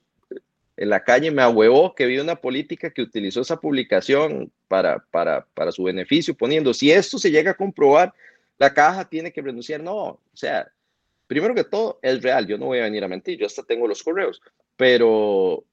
[0.77, 5.47] en la calle, me ahuevó que vi una política que utilizó esa publicación para, para,
[5.55, 8.13] para su beneficio, poniendo, si esto se llega a comprobar,
[8.59, 9.83] la caja tiene que renunciar.
[9.83, 10.69] No, o sea,
[11.27, 12.47] primero que todo, es real.
[12.47, 14.43] Yo no voy a venir a mentir, yo hasta tengo los correos,
[14.77, 15.65] pero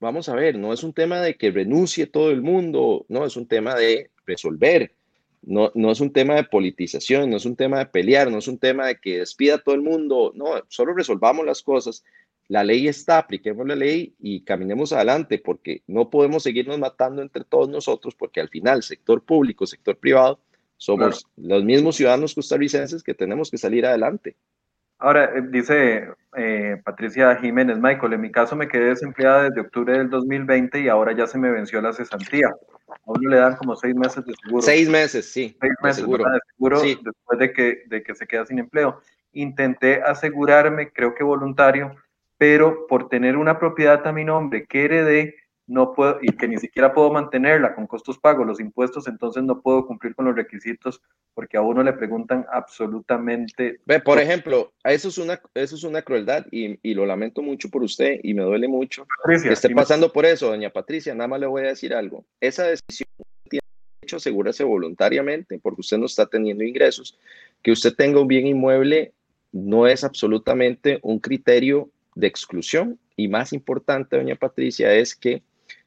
[0.00, 3.36] vamos a ver, no es un tema de que renuncie todo el mundo, no, es
[3.36, 4.94] un tema de resolver,
[5.42, 8.48] no, no es un tema de politización, no es un tema de pelear, no es
[8.48, 12.02] un tema de que despida todo el mundo, no, solo resolvamos las cosas.
[12.48, 17.44] La ley está, apliquemos la ley y caminemos adelante, porque no podemos seguirnos matando entre
[17.44, 20.40] todos nosotros, porque al final, sector público, sector privado,
[20.76, 24.34] somos los mismos ciudadanos costarricenses que tenemos que salir adelante.
[24.98, 29.98] Ahora, eh, dice eh, Patricia Jiménez, Michael, en mi caso me quedé desempleada desde octubre
[29.98, 32.48] del 2020 y ahora ya se me venció la cesantía.
[32.48, 34.62] A uno le dan como seis meses de seguro.
[34.62, 35.56] Seis meses, sí.
[35.60, 39.00] Seis meses de seguro, de seguro después de que, de que se queda sin empleo.
[39.32, 41.96] Intenté asegurarme, creo que voluntario,
[42.38, 45.34] pero por tener una propiedad a mi nombre que heredé,
[45.70, 49.60] no puedo, y que ni siquiera puedo mantenerla con costos pagos, los impuestos, entonces no
[49.60, 51.00] puedo cumplir con los requisitos
[51.32, 53.78] porque a uno le preguntan absolutamente.
[53.86, 57.70] Ve, por ejemplo, eso es una, eso es una crueldad y, y lo lamento mucho
[57.70, 61.14] por usted y me duele mucho que esté pasando por eso, doña Patricia.
[61.14, 62.24] Nada más le voy a decir algo.
[62.40, 63.08] Esa decisión
[63.48, 63.62] tiene
[64.02, 67.16] hecho asegúrese voluntariamente porque usted no está teniendo ingresos,
[67.62, 69.12] que usted tenga un bien inmueble
[69.52, 72.98] no es absolutamente un criterio de exclusión.
[73.16, 75.42] Y más importante, doña Patricia, es que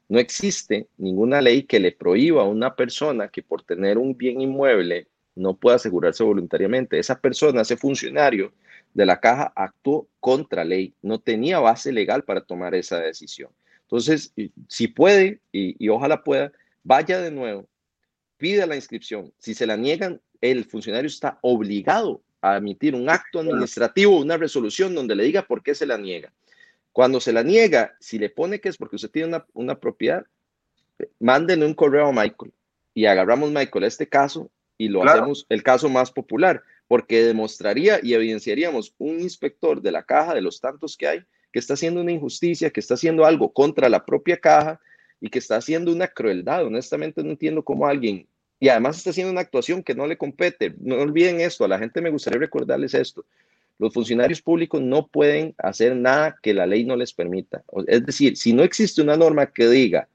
[0.08, 4.40] no existe ninguna ley que le prohíba a una persona que por tener un bien
[4.40, 6.98] inmueble no pueda asegurarse voluntariamente.
[6.98, 8.52] Esa persona, ese funcionario
[8.92, 13.50] de la caja actuó contra ley, no tenía base legal para tomar esa decisión.
[13.82, 14.32] Entonces,
[14.68, 16.52] si puede, y, ojalá pueda,
[16.82, 17.66] vaya de nuevo,
[18.36, 19.32] pida la inscripción.
[19.38, 24.94] Si se la niegan, el funcionario está obligado a emitir un acto administrativo, una resolución
[24.94, 26.32] donde le diga por qué se la niega.
[26.94, 30.24] Cuando se la niega, si le pone que es porque usted tiene una, propiedad,
[31.18, 32.52] mándenle un correo a Michael
[32.94, 38.14] y agarramos Michael este caso y lo hacemos el caso más popular, porque demostraría y
[38.14, 42.12] evidenciaríamos un inspector de la caja de los tantos que hay que está haciendo una
[42.12, 44.80] injusticia, que está haciendo algo contra la propia caja
[45.20, 46.64] y que está haciendo una crueldad.
[46.64, 48.28] Honestamente no entiendo cómo alguien,
[48.60, 50.76] y además está haciendo una actuación que no le compete.
[50.78, 53.24] No olviden esto, a la gente me gustaría recordarles esto.
[53.78, 57.62] Los funcionarios públicos no pueden hacer nada que la ley no les permita.
[57.86, 60.08] Es decir, si no existe una norma que diga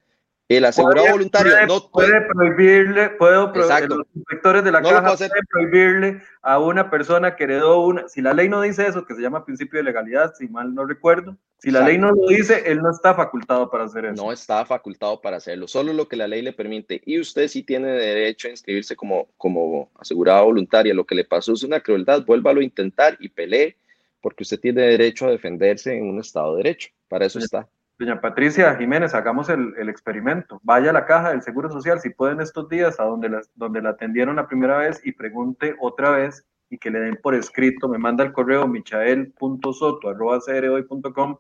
[0.50, 6.58] el asegurado voluntario no puede, prohibirle, puedo los inspectores de la caja pueden prohibirle a
[6.58, 9.78] una persona que heredó una, si la ley no dice eso, que se llama principio
[9.78, 13.14] de legalidad, si mal no recuerdo, si la ley no lo dice, él no está
[13.14, 14.24] facultado para hacer eso.
[14.24, 17.02] No está facultado para hacerlo, solo lo que la ley le permite.
[17.06, 20.94] Y usted sí tiene derecho a inscribirse como, como asegurado voluntaria.
[20.94, 23.76] Lo que le pasó es una crueldad, vuélvalo a intentar y pelee,
[24.22, 26.90] porque usted tiene derecho a defenderse en un Estado de Derecho.
[27.10, 27.68] Para eso está.
[27.98, 30.62] Doña Patricia Jiménez, hagamos el, experimento.
[30.64, 33.82] Vaya a la caja del Seguro Social, si pueden estos días, a donde la, donde
[33.82, 37.90] la atendieron la primera vez y pregunte otra vez y que le den por escrito.
[37.90, 41.38] Me manda el correo michael.soto.com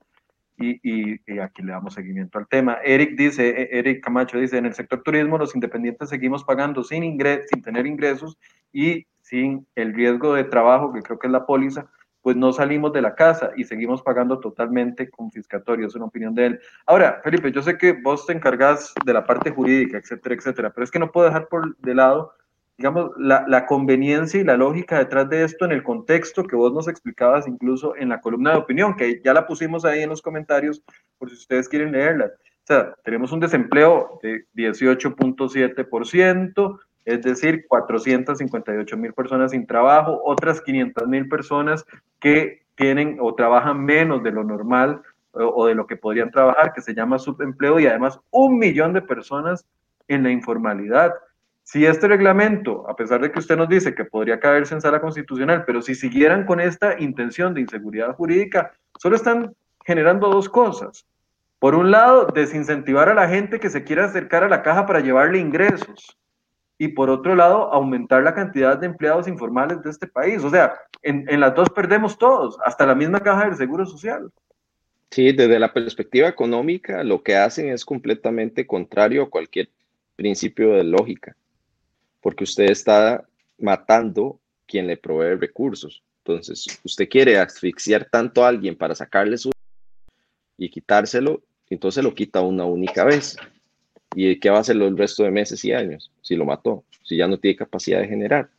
[0.59, 2.77] y, y, y aquí le damos seguimiento al tema.
[2.83, 7.03] Eric dice, e, Eric Camacho dice, en el sector turismo los independientes seguimos pagando sin,
[7.03, 8.37] ingres, sin tener ingresos
[8.73, 11.87] y sin el riesgo de trabajo, que creo que es la póliza,
[12.21, 16.45] pues no salimos de la casa y seguimos pagando totalmente confiscatorio, es una opinión de
[16.47, 16.59] él.
[16.85, 20.83] Ahora, Felipe, yo sé que vos te encargas de la parte jurídica, etcétera, etcétera, pero
[20.83, 22.33] es que no puedo dejar por de lado,
[22.79, 26.71] digamos, la, la conveniencia y la lógica detrás de esto en el contexto que vos
[26.71, 30.21] nos explicabas incluso en la columna de opinión, que ya la pusimos ahí en los
[30.21, 30.81] comentarios
[31.17, 32.27] por si ustedes quieren leerla.
[32.27, 32.29] O
[32.63, 41.05] sea, tenemos un desempleo de 18.7%, es decir, 458 mil personas sin trabajo, otras 500
[41.05, 41.85] mil personas
[42.21, 45.01] que tienen o trabajan menos de lo normal
[45.33, 49.01] o, de lo que podrían trabajar, que se llama subempleo, y además un millón de
[49.01, 49.65] personas
[50.07, 51.13] en la informalidad.
[51.63, 55.01] Si este reglamento, a pesar de que usted nos dice que podría caerse en sala
[55.01, 59.53] constitucional, pero si siguieran con esta intención de inseguridad jurídica, solo están
[59.85, 61.05] generando dos cosas.
[61.59, 65.01] Por un lado, desincentivar a la gente que se quiera acercar a la caja para
[65.01, 66.17] llevarle ingresos
[66.77, 70.43] y por otro lado aumentar la cantidad de empleados informales de este país.
[70.43, 74.31] O sea, en, en, las dos perdemos todos, hasta la misma caja del Seguro Social.
[75.11, 79.69] Sí, desde la perspectiva económica, lo que hacen es completamente contrario a cualquier
[80.15, 81.35] principio de lógica,
[82.21, 83.23] porque usted está
[83.57, 86.03] matando quien le provee recursos.
[86.23, 89.51] Entonces, usted quiere asfixiar tanto a alguien para sacarle su
[90.57, 93.37] y quitárselo, entonces lo quita una única vez.
[94.13, 96.83] ¿Y qué va a hacer el resto de meses y años si lo mató?
[97.03, 98.49] Si ya no tiene capacidad de generar.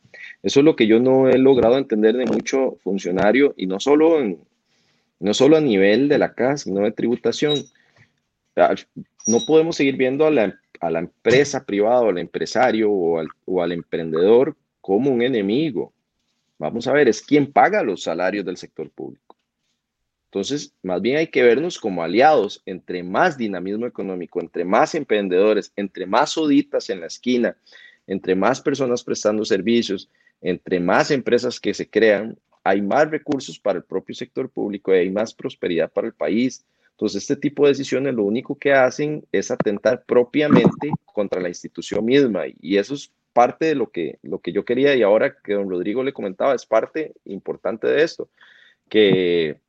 [0.41, 4.19] Eso es lo que yo no he logrado entender de mucho funcionario y no solo,
[4.19, 4.39] en,
[5.19, 7.63] no solo a nivel de la casa, sino de tributación.
[8.55, 8.75] Ah,
[9.27, 13.29] no podemos seguir viendo a la, a la empresa privada o al empresario o al,
[13.45, 15.93] o al emprendedor como un enemigo.
[16.57, 19.37] Vamos a ver, es quien paga los salarios del sector público.
[20.25, 25.71] Entonces, más bien hay que vernos como aliados entre más dinamismo económico, entre más emprendedores,
[25.75, 27.57] entre más oditas en la esquina,
[28.07, 30.09] entre más personas prestando servicios,
[30.41, 34.99] entre más empresas que se crean, hay más recursos para el propio sector público y
[34.99, 36.63] hay más prosperidad para el país.
[37.01, 42.05] Entonces, este tipo de decisiones lo único que hacen es atentar propiamente contra la institución
[42.05, 45.55] misma y eso es parte de lo que, lo que yo quería y ahora que
[45.55, 48.29] don Rodrigo le comentaba, es parte importante de esto,
[48.87, 49.59] que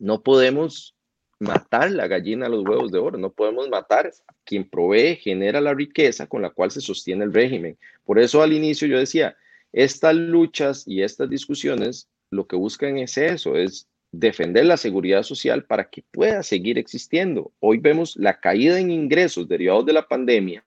[0.00, 0.96] no podemos
[1.38, 4.12] matar la gallina a los huevos de oro, no podemos matar
[4.44, 7.78] quien provee, genera la riqueza con la cual se sostiene el régimen.
[8.04, 9.36] Por eso al inicio yo decía,
[9.72, 15.64] estas luchas y estas discusiones lo que buscan es eso, es defender la seguridad social
[15.64, 17.52] para que pueda seguir existiendo.
[17.60, 20.64] Hoy vemos la caída en ingresos derivados de la pandemia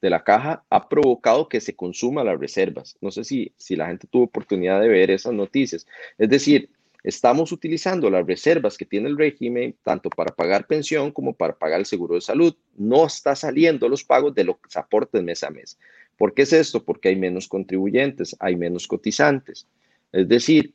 [0.00, 2.96] de la caja ha provocado que se consuma las reservas.
[3.00, 5.86] No sé si, si la gente tuvo oportunidad de ver esas noticias.
[6.18, 6.70] Es decir,
[7.04, 11.78] Estamos utilizando las reservas que tiene el régimen tanto para pagar pensión como para pagar
[11.78, 12.54] el seguro de salud.
[12.76, 15.78] No está saliendo los pagos de los aportes mes a mes.
[16.16, 16.84] ¿Por qué es esto?
[16.84, 19.68] Porque hay menos contribuyentes, hay menos cotizantes.
[20.10, 20.74] Es decir,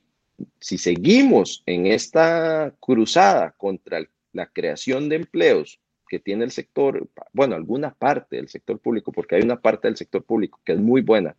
[0.59, 7.55] si seguimos en esta cruzada contra la creación de empleos que tiene el sector, bueno,
[7.55, 11.01] alguna parte del sector público, porque hay una parte del sector público que es muy
[11.01, 11.35] buena,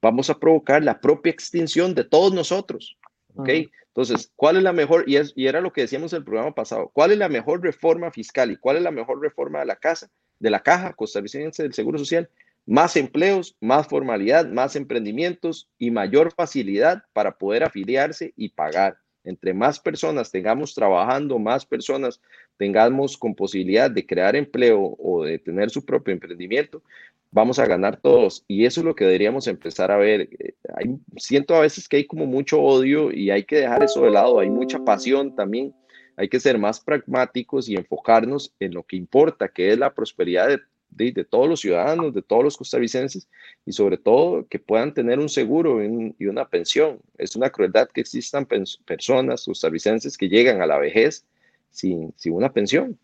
[0.00, 2.96] vamos a provocar la propia extinción de todos nosotros.
[3.34, 3.48] ¿Ok?
[3.88, 5.04] Entonces, ¿cuál es la mejor?
[5.08, 6.90] Y, es, y era lo que decíamos en el programa pasado.
[6.92, 10.10] ¿Cuál es la mejor reforma fiscal y cuál es la mejor reforma de la casa,
[10.38, 12.28] de la caja costarricense del Seguro Social?
[12.66, 18.98] Más empleos, más formalidad, más emprendimientos y mayor facilidad para poder afiliarse y pagar.
[19.24, 22.20] Entre más personas tengamos trabajando, más personas
[22.56, 26.82] tengamos con posibilidad de crear empleo o de tener su propio emprendimiento,
[27.30, 28.44] vamos a ganar todos.
[28.48, 30.28] Y eso es lo que deberíamos empezar a ver.
[30.38, 34.02] Eh, hay, siento a veces que hay como mucho odio y hay que dejar eso
[34.02, 34.40] de lado.
[34.40, 35.74] Hay mucha pasión también.
[36.16, 40.48] Hay que ser más pragmáticos y enfocarnos en lo que importa, que es la prosperidad
[40.48, 43.28] de, de, todos los ciudadanos, de todos los costarricenses
[43.64, 47.00] y sobre todo que puedan tener un seguro y una pensión.
[47.16, 48.46] Es una crueldad que existan
[48.84, 51.24] personas costarricenses que llegan a la vejez
[51.70, 52.98] sin, sin una pensión.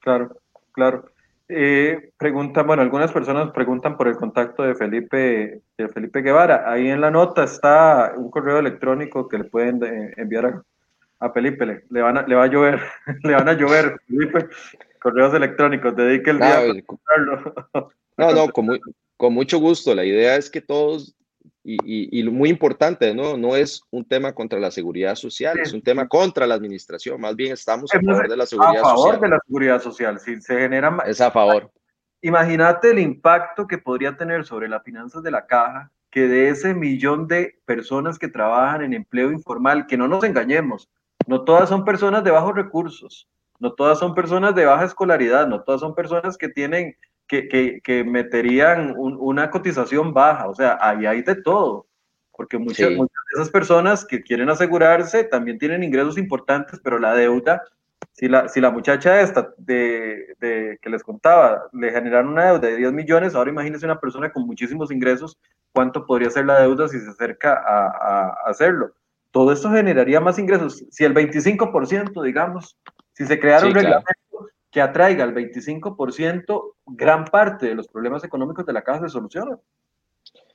[0.00, 0.40] Claro,
[0.72, 1.10] claro.
[1.48, 6.70] Eh, preguntan, bueno, algunas personas preguntan por el contacto de Felipe, de Felipe Guevara.
[6.70, 10.62] Ahí en la nota está un correo electrónico que le pueden eh, enviar a,
[11.32, 11.66] Felipe.
[11.66, 12.80] Le, le, van a, le va a llover,
[13.22, 14.48] le van a llover, Felipe,
[15.00, 15.96] correos electrónicos.
[15.96, 16.62] Dedique el día
[17.74, 18.66] no, No, no, con,
[19.16, 19.94] con mucho gusto.
[19.94, 21.16] La idea es que todos
[21.68, 23.36] y, lo muy importante, ¿no?
[23.36, 27.34] no es un tema contra la seguridad social, es un tema contra la administración, más
[27.34, 28.84] bien estamos a favor de la seguridad social.
[28.84, 30.96] A favor de la seguridad social, si se genera...
[31.06, 31.70] Es a favor.
[32.22, 36.72] Imagínate el impacto que podría tener sobre las finanzas de la caja, que de ese
[36.72, 40.88] millón de personas que trabajan en empleo informal, que no nos engañemos,
[41.26, 45.62] no todas son personas de bajos recursos, no todas son personas de baja escolaridad, no
[45.62, 46.96] todas son personas que tienen
[47.26, 51.86] que, que, meterían una cotización baja, o sea, ahí hay de todo,
[52.30, 57.14] porque muchas, muchas de esas personas que quieren asegurarse también tienen ingresos importantes, pero la
[57.14, 57.64] deuda,
[58.12, 62.68] si la, si la muchacha esta de, de, que les contaba le generaron una deuda
[62.68, 65.36] de 10 millones, ahora imagínense una persona con muchísimos ingresos,
[65.72, 68.92] ¿cuánto podría ser la deuda si se acerca a, a hacerlo?
[69.36, 70.82] Todo esto generaría más ingresos.
[70.90, 72.74] Si el 25%, digamos,
[73.12, 74.06] si se creara un reglamento
[74.70, 79.58] que atraiga el 25%, gran parte de los problemas económicos de la casa se solucionan.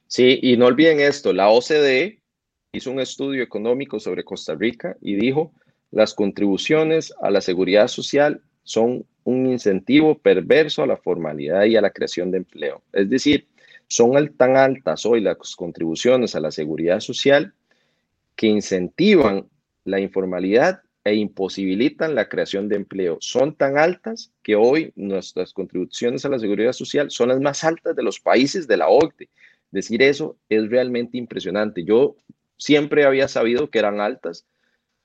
[0.07, 2.23] Sí, y no olviden esto, la OCDE
[2.71, 5.51] hizo un estudio económico sobre Costa Rica y dijo,
[5.91, 11.81] las contribuciones a la seguridad social son un incentivo perverso a la formalidad y a
[11.81, 12.81] la creación de empleo.
[12.93, 13.47] Es decir,
[13.87, 17.53] son tan altas hoy las contribuciones a la seguridad social
[18.35, 19.47] que incentivan
[19.83, 23.17] la informalidad e imposibilitan la creación de empleo.
[23.21, 27.95] Son tan altas que hoy nuestras contribuciones a la seguridad social son las más altas
[27.95, 29.29] de los países de la OCDE.
[29.71, 31.83] Decir eso es realmente impresionante.
[31.83, 32.15] Yo
[32.57, 34.45] siempre había sabido que eran altas,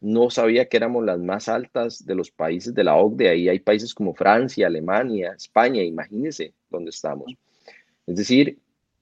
[0.01, 3.31] no sabía que éramos las más altas de los países de la OCDE.
[3.31, 7.33] Ahí hay países como Francia, Alemania, España, imagínense dónde estamos.
[8.07, 8.59] Es decir,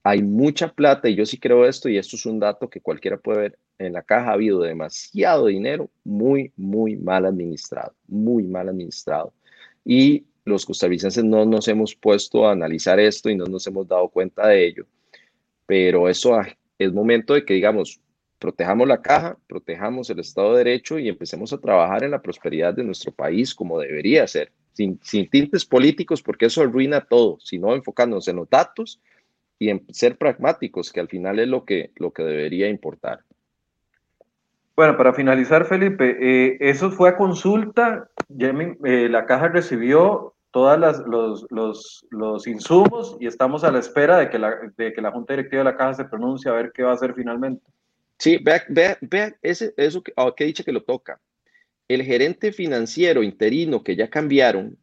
[0.06, 3.16] hay mucha plata y yo sí creo esto y esto es un dato que cualquiera
[3.16, 8.68] puede ver en la caja ha habido demasiado dinero muy, muy mal administrado, muy mal
[8.68, 9.32] administrado.
[9.82, 14.08] Y los costarricenses no nos hemos puesto a analizar esto y no nos hemos dado
[14.08, 14.86] cuenta de ello.
[15.66, 16.38] Pero eso
[16.78, 17.98] es momento de que, digamos,
[18.38, 22.74] protejamos la caja, protejamos el Estado de Derecho y empecemos a trabajar en la prosperidad
[22.74, 27.74] de nuestro país como debería ser, sin, sin tintes políticos, porque eso arruina todo, sino
[27.74, 29.00] enfocándonos en los datos
[29.58, 33.20] y en ser pragmáticos, que al final es lo que, lo que debería importar.
[34.76, 38.52] Bueno, para finalizar, Felipe, eh, eso fue a consulta, ya
[38.84, 44.30] eh, la caja recibió todos los, los, los, insumos y estamos a la espera de
[44.30, 46.82] que, la, de que la Junta Directiva de la caja se pronuncie a ver qué
[46.82, 47.64] va a hacer finalmente.
[48.18, 51.20] Sí, vea, vea, vea ese, eso que, oh, que dicho que lo toca.
[51.88, 54.78] El gerente financiero interino que ya cambiaron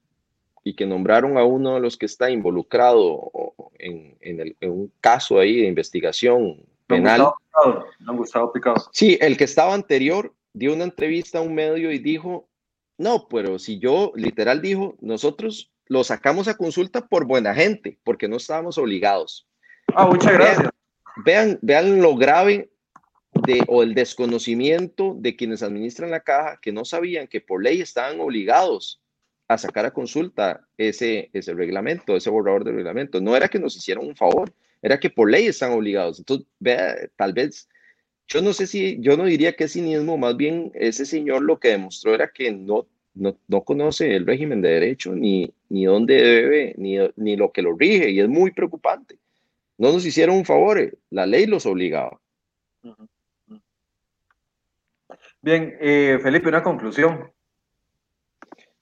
[0.63, 3.31] y que nombraron a uno de los que está involucrado
[3.79, 7.31] en, en, el, en un caso ahí de investigación penal.
[7.99, 8.75] Gustavo Picado.
[8.91, 12.47] Sí, el que estaba anterior dio una entrevista a un medio y dijo,
[12.97, 18.27] no, pero si yo, literal dijo, nosotros lo sacamos a consulta por buena gente, porque
[18.27, 19.47] no estábamos obligados.
[19.95, 20.69] Ah, muchas gracias.
[21.25, 22.71] Vean, vean, lo grave
[23.33, 27.81] de, o el desconocimiento de quienes administran la caja, que no sabían que por ley
[27.81, 29.00] estaban obligados
[29.53, 33.19] a sacar a consulta ese, ese reglamento, ese borrador de reglamento.
[33.19, 36.19] No era que nos hicieran un favor, era que por ley están obligados.
[36.19, 37.67] Entonces, vea, tal vez,
[38.27, 41.59] yo no sé si, yo no diría que es cinismo, más bien ese señor lo
[41.59, 46.15] que demostró era que no, no, no conoce el régimen de derecho, ni, ni dónde
[46.15, 49.17] debe, ni, ni lo que lo rige, y es muy preocupante.
[49.77, 52.21] No nos hicieron un favor, la ley los obligaba.
[55.41, 57.31] Bien, eh, Felipe, una conclusión.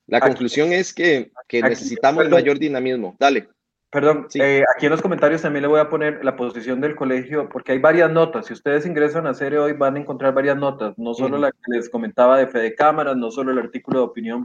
[0.10, 3.16] La conclusión es que, necesitamos mayor dinamismo.
[3.20, 3.50] Dale.
[3.92, 7.50] Perdón, eh, aquí en los comentarios también le voy a poner la posición del colegio,
[7.50, 8.46] porque hay varias notas.
[8.46, 11.58] Si ustedes ingresan a serie hoy, van a encontrar varias notas, no solo la que
[11.68, 14.44] les comentaba de Fede Cámaras, no solo el artículo de opinión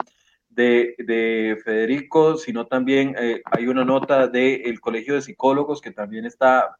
[0.48, 6.24] de, de Federico, sino también eh, hay una nota del Colegio de Psicólogos que también
[6.24, 6.76] está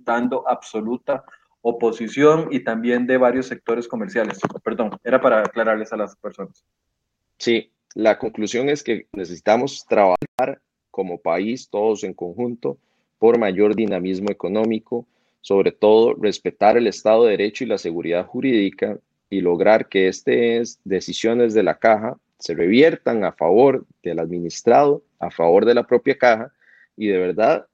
[0.00, 1.24] dando absoluta
[1.60, 4.40] oposición y también de varios sectores comerciales.
[4.64, 6.64] Perdón, era para aclararles a las personas.
[7.38, 12.76] Sí, la conclusión es que necesitamos trabajar como país, todos en conjunto,
[13.18, 15.06] por mayor dinamismo económico,
[15.40, 18.98] sobre todo respetar el Estado de Derecho y la seguridad jurídica
[19.30, 25.30] y lograr que estas decisiones de la caja se reviertan a favor del administrado, a
[25.30, 26.52] favor de la propia caja
[26.98, 27.66] y de verdad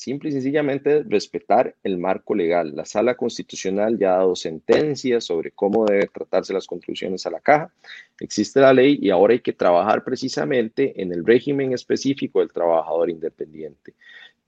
[0.00, 2.74] simple y sencillamente respetar el marco legal.
[2.74, 7.40] La sala constitucional ya ha dado sentencias sobre cómo deben tratarse las contribuciones a la
[7.40, 7.70] caja.
[8.18, 13.10] Existe la ley y ahora hay que trabajar precisamente en el régimen específico del trabajador
[13.10, 13.92] independiente.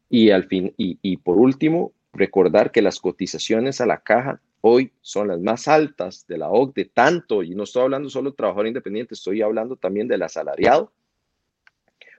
[0.08, 5.28] Y, al fin, y, por último, recordar que las cotizaciones a la caja hoy son
[5.28, 9.14] las más altas de la OCDE, tanto, y no estoy hablando solo del trabajador independiente,
[9.14, 10.92] estoy hablando también del asalariado,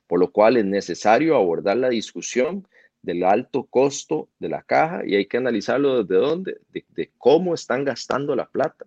[0.05, 2.67] por lo cual es necesario abordar la discusión
[3.04, 7.84] del alto costo de la caja y hay que analizarlo desde dónde, de, cómo están
[7.84, 8.86] gastando la plata,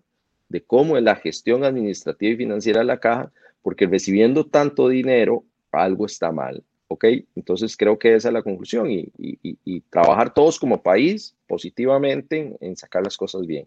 [0.48, 3.30] de cómo es la gestión administrativa y financiera de la caja,
[3.62, 6.64] porque recibiendo tanto dinero, algo está mal.
[6.88, 7.04] ¿Ok?
[7.34, 13.02] Entonces creo que esa es la conclusión y, trabajar todos como país positivamente en, sacar
[13.02, 13.66] las cosas bien.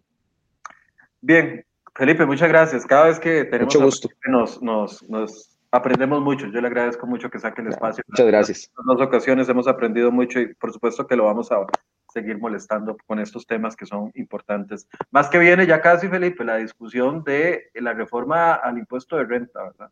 [1.22, 2.86] Bien, Felipe, muchas gracias.
[2.86, 4.10] Cada vez que tenemos Mucho gusto.
[4.26, 6.48] Nos, nos, nos aprendemos mucho.
[6.48, 8.04] Yo le agradezco mucho que saque el espacio.
[8.08, 8.72] Muchas gracias.
[8.78, 11.66] En dos ocasiones hemos aprendido mucho y por supuesto que lo vamos a
[12.12, 14.88] seguir molestando con estos temas que son importantes.
[15.12, 19.64] Más que viene ya casi, Felipe, la discusión de la reforma al impuesto de renta,
[19.64, 19.92] ¿verdad?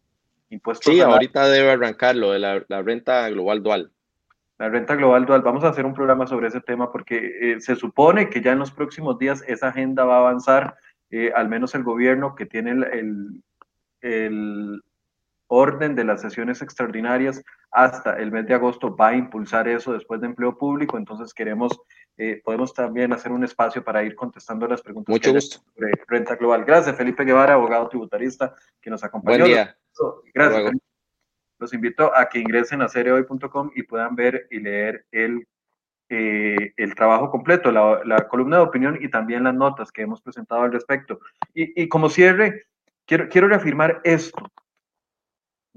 [0.49, 3.91] Impuesto sí, ahorita debe arrancarlo de la, renta global dual.
[4.57, 5.41] La renta global dual.
[5.41, 8.59] Vamos a hacer un programa sobre ese tema porque eh, se supone que ya en
[8.59, 10.78] los próximos días esa agenda va a avanzar,
[11.11, 13.43] eh, al menos el gobierno que tiene el,
[14.01, 14.82] el
[15.48, 20.22] orden de las sesiones extraordinarias hasta el mes de agosto va a impulsar eso después
[20.22, 21.80] de empleo público, entonces queremos,
[22.18, 25.64] eh, podemos también hacer un espacio para ir contestando las preguntas Mucho gusto.
[25.74, 26.66] sobre renta global.
[26.66, 29.39] Gracias, Felipe Guevara, abogado tributarista, que nos acompañó.
[29.39, 29.78] Buen día.
[30.34, 30.72] Gracias.
[31.60, 35.48] Los invito a que ingresen a cereoy.com y puedan ver y leer el,
[36.10, 40.22] eh, el trabajo completo, la, la, columna de opinión y también las notas que hemos
[40.22, 41.20] presentado al respecto.
[41.56, 42.68] Y, y como cierre,
[43.06, 44.52] quiero, quiero reafirmar esto.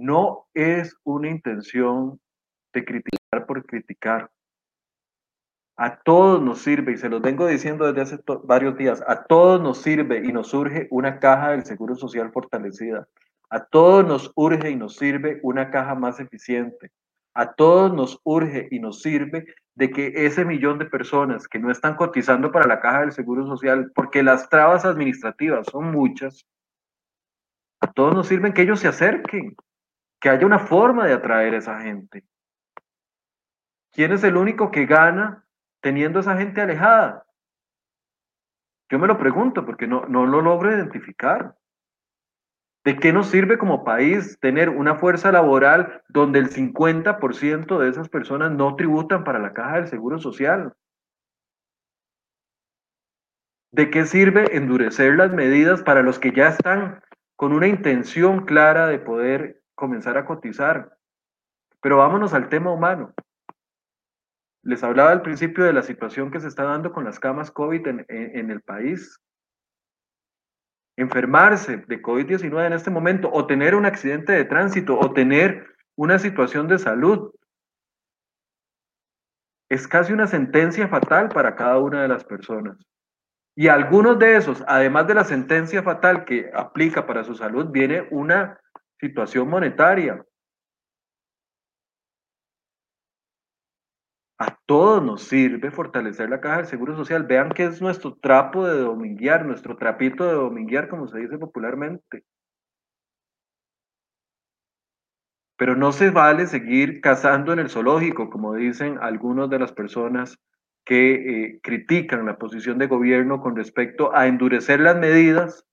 [0.00, 2.18] No es una intención
[2.72, 4.30] de criticar por criticar.
[5.76, 9.60] A todos nos sirve, y se los vengo diciendo desde hace varios días, a todos
[9.60, 13.08] nos sirve y nos surge una caja del Seguro Social fortalecida.
[13.50, 16.90] A todos nos urge y nos sirve una caja más eficiente.
[17.34, 19.44] A todos nos urge y nos sirve
[19.74, 23.46] de que ese millón de personas que no están cotizando para la caja del Seguro
[23.46, 26.46] Social, porque las trabas administrativas son muchas,
[27.82, 29.54] a todos nos sirven que ellos se acerquen,
[30.20, 32.24] que haya una forma de atraer a esa gente.
[33.92, 35.46] ¿Quién es el único que gana
[35.80, 37.26] teniendo esa gente alejada?
[38.90, 41.56] Yo me lo pregunto porque no, no lo logro identificar.
[42.84, 48.08] ¿De qué nos sirve como país tener una fuerza laboral donde el 50% de esas
[48.08, 50.72] personas no tributan para la caja del Seguro Social?
[53.72, 57.00] ¿De qué sirve endurecer las medidas para los que ya están
[57.36, 60.96] con una intención clara de poder comenzar a cotizar.
[61.80, 63.12] Pero vámonos al tema humano.
[64.62, 67.86] Les hablaba al principio de la situación que se está dando con las camas COVID
[67.86, 69.18] en, el país.
[70.96, 75.66] Enfermarse de COVID-19 en este momento, o tener un accidente de tránsito, o tener
[75.96, 77.32] una situación de salud,
[79.70, 82.76] es casi una sentencia fatal para cada una de las personas.
[83.56, 88.06] Y algunos de esos, además de la sentencia fatal que aplica para su salud, viene
[88.10, 88.60] una
[89.00, 90.24] situación monetaria.
[94.38, 97.24] A todos nos sirve fortalecer la caja del Seguro Social.
[97.24, 102.24] Vean que es nuestro trapo de dominguear, nuestro trapito de dominguear, como se dice popularmente.
[105.58, 110.38] Pero no se vale seguir cazando en el zoológico, como dicen algunas de las personas
[110.86, 115.66] que eh, critican la posición de gobierno con respecto a endurecer las medidas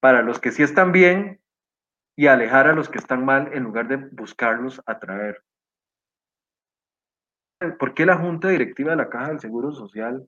[0.00, 1.41] para los que sí están bien
[2.16, 5.42] y alejar a los que están mal en lugar de buscarlos atraer.
[7.78, 10.26] ¿Por qué la Junta Directiva de la Caja del Seguro Social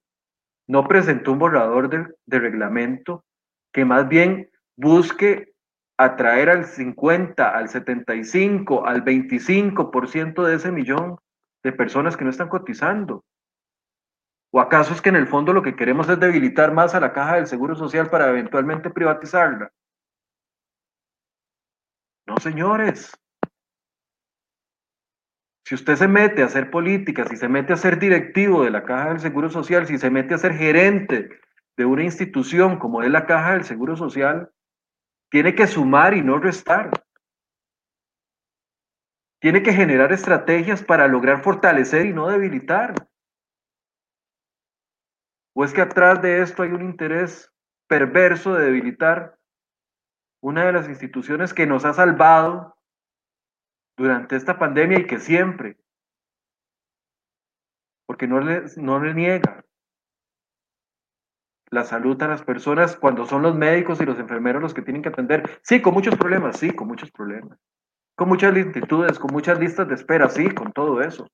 [0.66, 3.24] no presentó un borrador de, reglamento
[3.72, 5.52] que más bien busque
[5.98, 11.18] atraer al 50, al 75, al 25% de ese millón
[11.62, 13.24] de personas que no están cotizando.
[14.52, 17.12] ¿O acaso es que en el fondo lo que queremos es debilitar más a la
[17.12, 19.70] caja del Seguro Social para eventualmente privatizarla?
[22.26, 23.12] No, señores.
[25.66, 28.84] Si usted se mete a hacer política, si se mete a ser directivo de la
[28.84, 31.40] Caja del Seguro Social, si se mete a ser gerente
[31.76, 34.50] de una institución como es la Caja del Seguro Social,
[35.30, 36.90] tiene que sumar y no restar.
[39.40, 42.94] Tiene que generar estrategias para lograr fortalecer y no debilitar.
[45.54, 47.50] ¿O es que atrás de esto hay un interés
[47.88, 49.38] perverso de debilitar
[50.44, 52.76] una de las instituciones que nos ha salvado
[53.96, 55.78] durante esta pandemia y que siempre,
[58.06, 59.64] porque no le, no le niega
[61.70, 65.00] la salud a las personas cuando son los médicos y los enfermeros los que tienen
[65.00, 65.60] que atender.
[65.62, 67.58] Sí, con muchos problemas, sí, con muchos problemas.
[68.14, 71.26] Con muchas lentitudes, con muchas listas de espera, sí, con todo eso.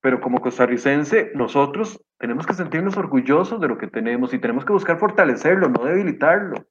[0.00, 4.72] Pero como costarricense, nosotros tenemos que sentirnos orgullosos de lo que tenemos y tenemos que
[4.72, 6.66] buscar fortalecerlo, no debilitarlo.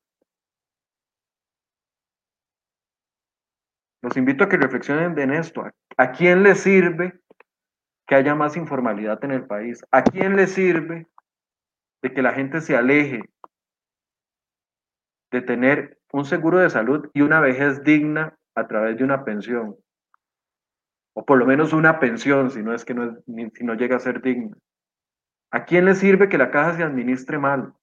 [4.01, 5.63] Los invito a que reflexionen en esto.
[5.97, 7.19] ¿A quién le sirve
[8.07, 9.83] que haya más informalidad en el país?
[9.91, 11.07] ¿A quién le sirve
[12.01, 13.21] de que la gente se aleje
[15.31, 19.75] de tener un seguro de salud y una vejez digna a través de una pensión?
[21.13, 23.99] O por lo menos una pensión, si no es que no, si no llega a
[23.99, 24.55] ser digna.
[25.51, 27.73] ¿A quién le sirve que la caja se administre mal?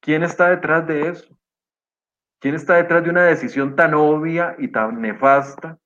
[0.00, 1.38] ¿Quién está detrás de eso?
[2.40, 5.78] ¿Quién está detrás de una decisión tan obvia y tan nefasta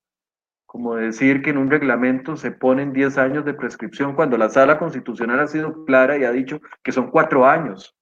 [0.76, 4.78] como decir que en un reglamento se ponen 10 años de prescripción cuando la sala
[4.78, 7.95] constitucional ha sido clara y ha dicho que son cuatro años?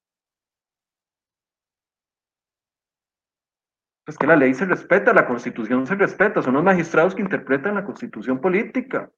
[4.04, 7.74] Pues que la ley se respeta, la constitución se respeta, son los magistrados que interpretan
[7.74, 9.10] la constitución política.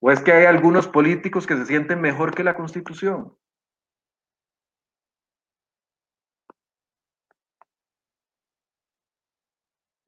[0.00, 3.36] ¿O es que hay algunos políticos que se sienten mejor que la constitución?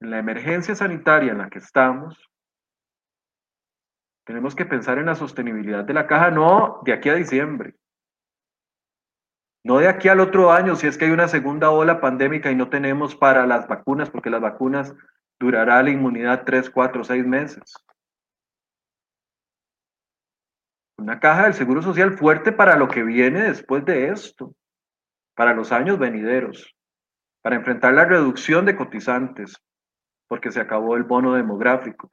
[0.01, 2.18] en la emergencia sanitaria en la que estamos,
[4.24, 7.74] tenemos que pensar en la sostenibilidad de la caja, no de aquí a diciembre,
[9.65, 12.55] no de aquí al otro año, si es que hay una segunda ola pandémica y
[12.55, 14.95] no tenemos para las vacunas, porque las vacunas
[15.39, 17.74] durará la inmunidad tres, cuatro, seis meses.
[20.99, 24.55] Una caja del Seguro Social fuerte para lo que viene después de esto,
[25.35, 26.74] para los años venideros,
[27.43, 29.57] para enfrentar la reducción de cotizantes,
[30.28, 32.11] porque se acabó el bono demográfico.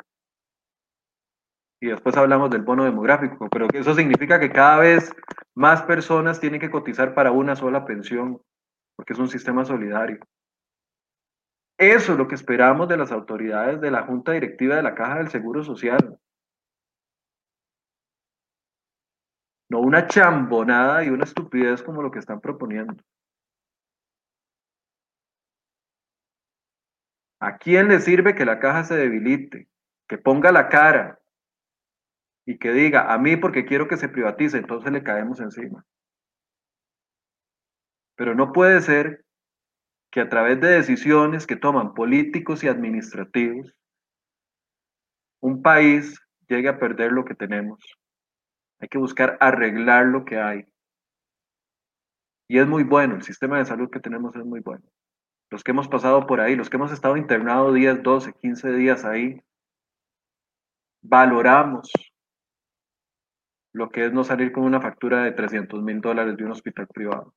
[1.80, 5.12] Y después hablamos del bono demográfico, pero eso significa que cada vez
[5.54, 8.42] más personas tienen que cotizar para una sola pensión,
[8.96, 10.20] porque es un sistema solidario.
[11.78, 15.20] Eso es lo que esperamos de las autoridades de la Junta Directiva de la Caja
[15.20, 16.20] del Seguro Social.
[19.70, 22.96] No una chambonada y una estupidez como lo que están proponiendo.
[27.40, 29.68] ¿A quién le sirve que la caja se debilite?
[30.08, 31.20] Que ponga la cara
[32.48, 35.86] y que diga, a mí porque quiero que se privatice, entonces le caemos encima.
[38.16, 39.24] Pero no puede ser
[40.10, 43.76] que a través de decisiones que toman políticos y administrativos,
[45.42, 47.84] un país llegue a perder lo que tenemos.
[48.80, 50.66] Hay que buscar arreglar lo que hay.
[52.48, 54.88] Y es muy bueno, el sistema de salud que tenemos es muy bueno
[55.50, 59.06] los que hemos pasado por ahí, los que hemos estado internados 10, 12, 15 días
[59.06, 59.42] ahí,
[61.02, 61.90] valoramos
[63.78, 66.88] lo que es no salir con una factura de 300 mil dólares de un hospital
[66.88, 67.34] privado.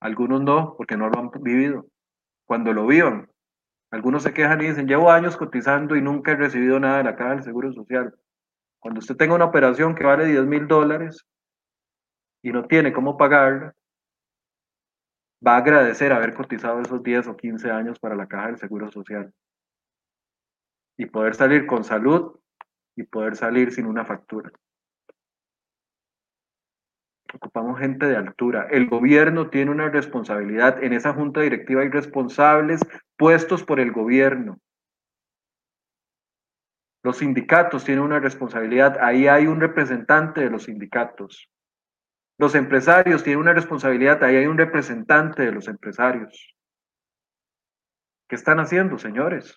[0.00, 1.88] Algunos no, porque no lo han vivido.
[2.46, 3.28] Cuando lo vivan,
[3.90, 7.16] algunos se quejan y dicen, llevo años cotizando y nunca he recibido nada de la
[7.16, 8.14] caja del Seguro Social.
[8.78, 11.26] Cuando usted tenga una operación que vale 10 mil dólares
[12.42, 13.74] y no tiene cómo pagarla,
[15.44, 18.88] va a agradecer haber cotizado esos 10 o 15 años para la caja del Seguro
[18.92, 19.32] Social
[20.96, 22.38] y poder salir con salud
[22.96, 24.50] y poder salir sin una factura.
[27.32, 28.68] Ocupamos gente de altura.
[28.70, 30.82] El gobierno tiene una responsabilidad.
[30.82, 32.80] En esa junta directiva hay responsables
[33.16, 34.60] puestos por el gobierno.
[37.02, 38.98] Los sindicatos tienen una responsabilidad.
[39.00, 41.50] Ahí hay un representante de los sindicatos.
[42.36, 46.54] Los empresarios tienen una responsabilidad, ahí hay un representante de los empresarios.
[48.28, 49.56] ¿Qué están haciendo, señores?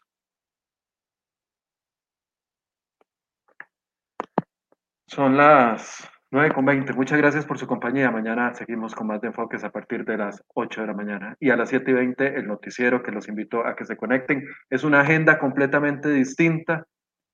[5.09, 6.91] Son las 9 con 20.
[6.91, 8.11] Muchas gracias por su compañía.
[8.11, 11.37] Mañana seguimos con más de enfoques a partir de las 8 de la mañana.
[11.39, 14.45] Y a las 7 y 20 el noticiero que los invito a que se conecten.
[14.69, 16.85] Es una agenda completamente distinta.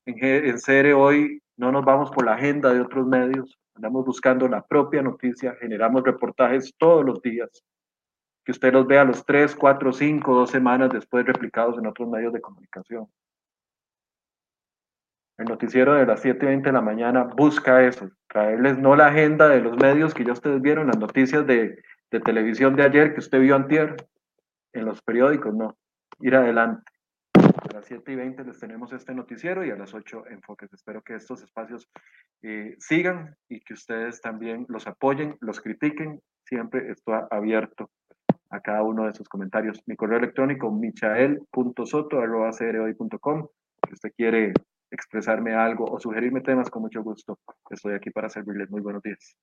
[0.06, 0.16] En,
[0.60, 3.58] CR hoy no nos vamos por la agenda de otros medios.
[3.74, 5.56] Andamos buscando la propia noticia.
[5.60, 7.50] Generamos reportajes todos los días.
[8.46, 12.34] Que usted los vea los 3, 4, 5, 2 semanas después replicados en otros medios
[12.34, 13.08] de comunicación.
[15.38, 19.08] El noticiero de las 7 y 20 de la mañana busca eso, traerles no la
[19.08, 21.82] agenda de los medios que ya ustedes vieron, las noticias de,
[22.12, 23.96] de televisión de ayer que usted vio antier,
[24.74, 25.78] en los periódicos, no,
[26.20, 26.84] ir adelante.
[27.34, 30.72] A las 7 y 20 les tenemos este noticiero y a las 8 enfoques.
[30.74, 31.90] Espero que estos espacios
[32.42, 36.22] eh, sigan y que ustedes también los apoyen, los critiquen.
[36.44, 37.90] Siempre está abierto
[38.50, 39.82] a cada uno de sus comentarios.
[39.86, 43.48] Mi correo electrónico, michael.soto.com,
[43.88, 44.54] si usted quiere
[44.94, 47.40] expresarme algo o sugerirme temas, con mucho gusto
[47.70, 48.70] estoy aquí para servirles.
[48.70, 49.36] Muy buenos días.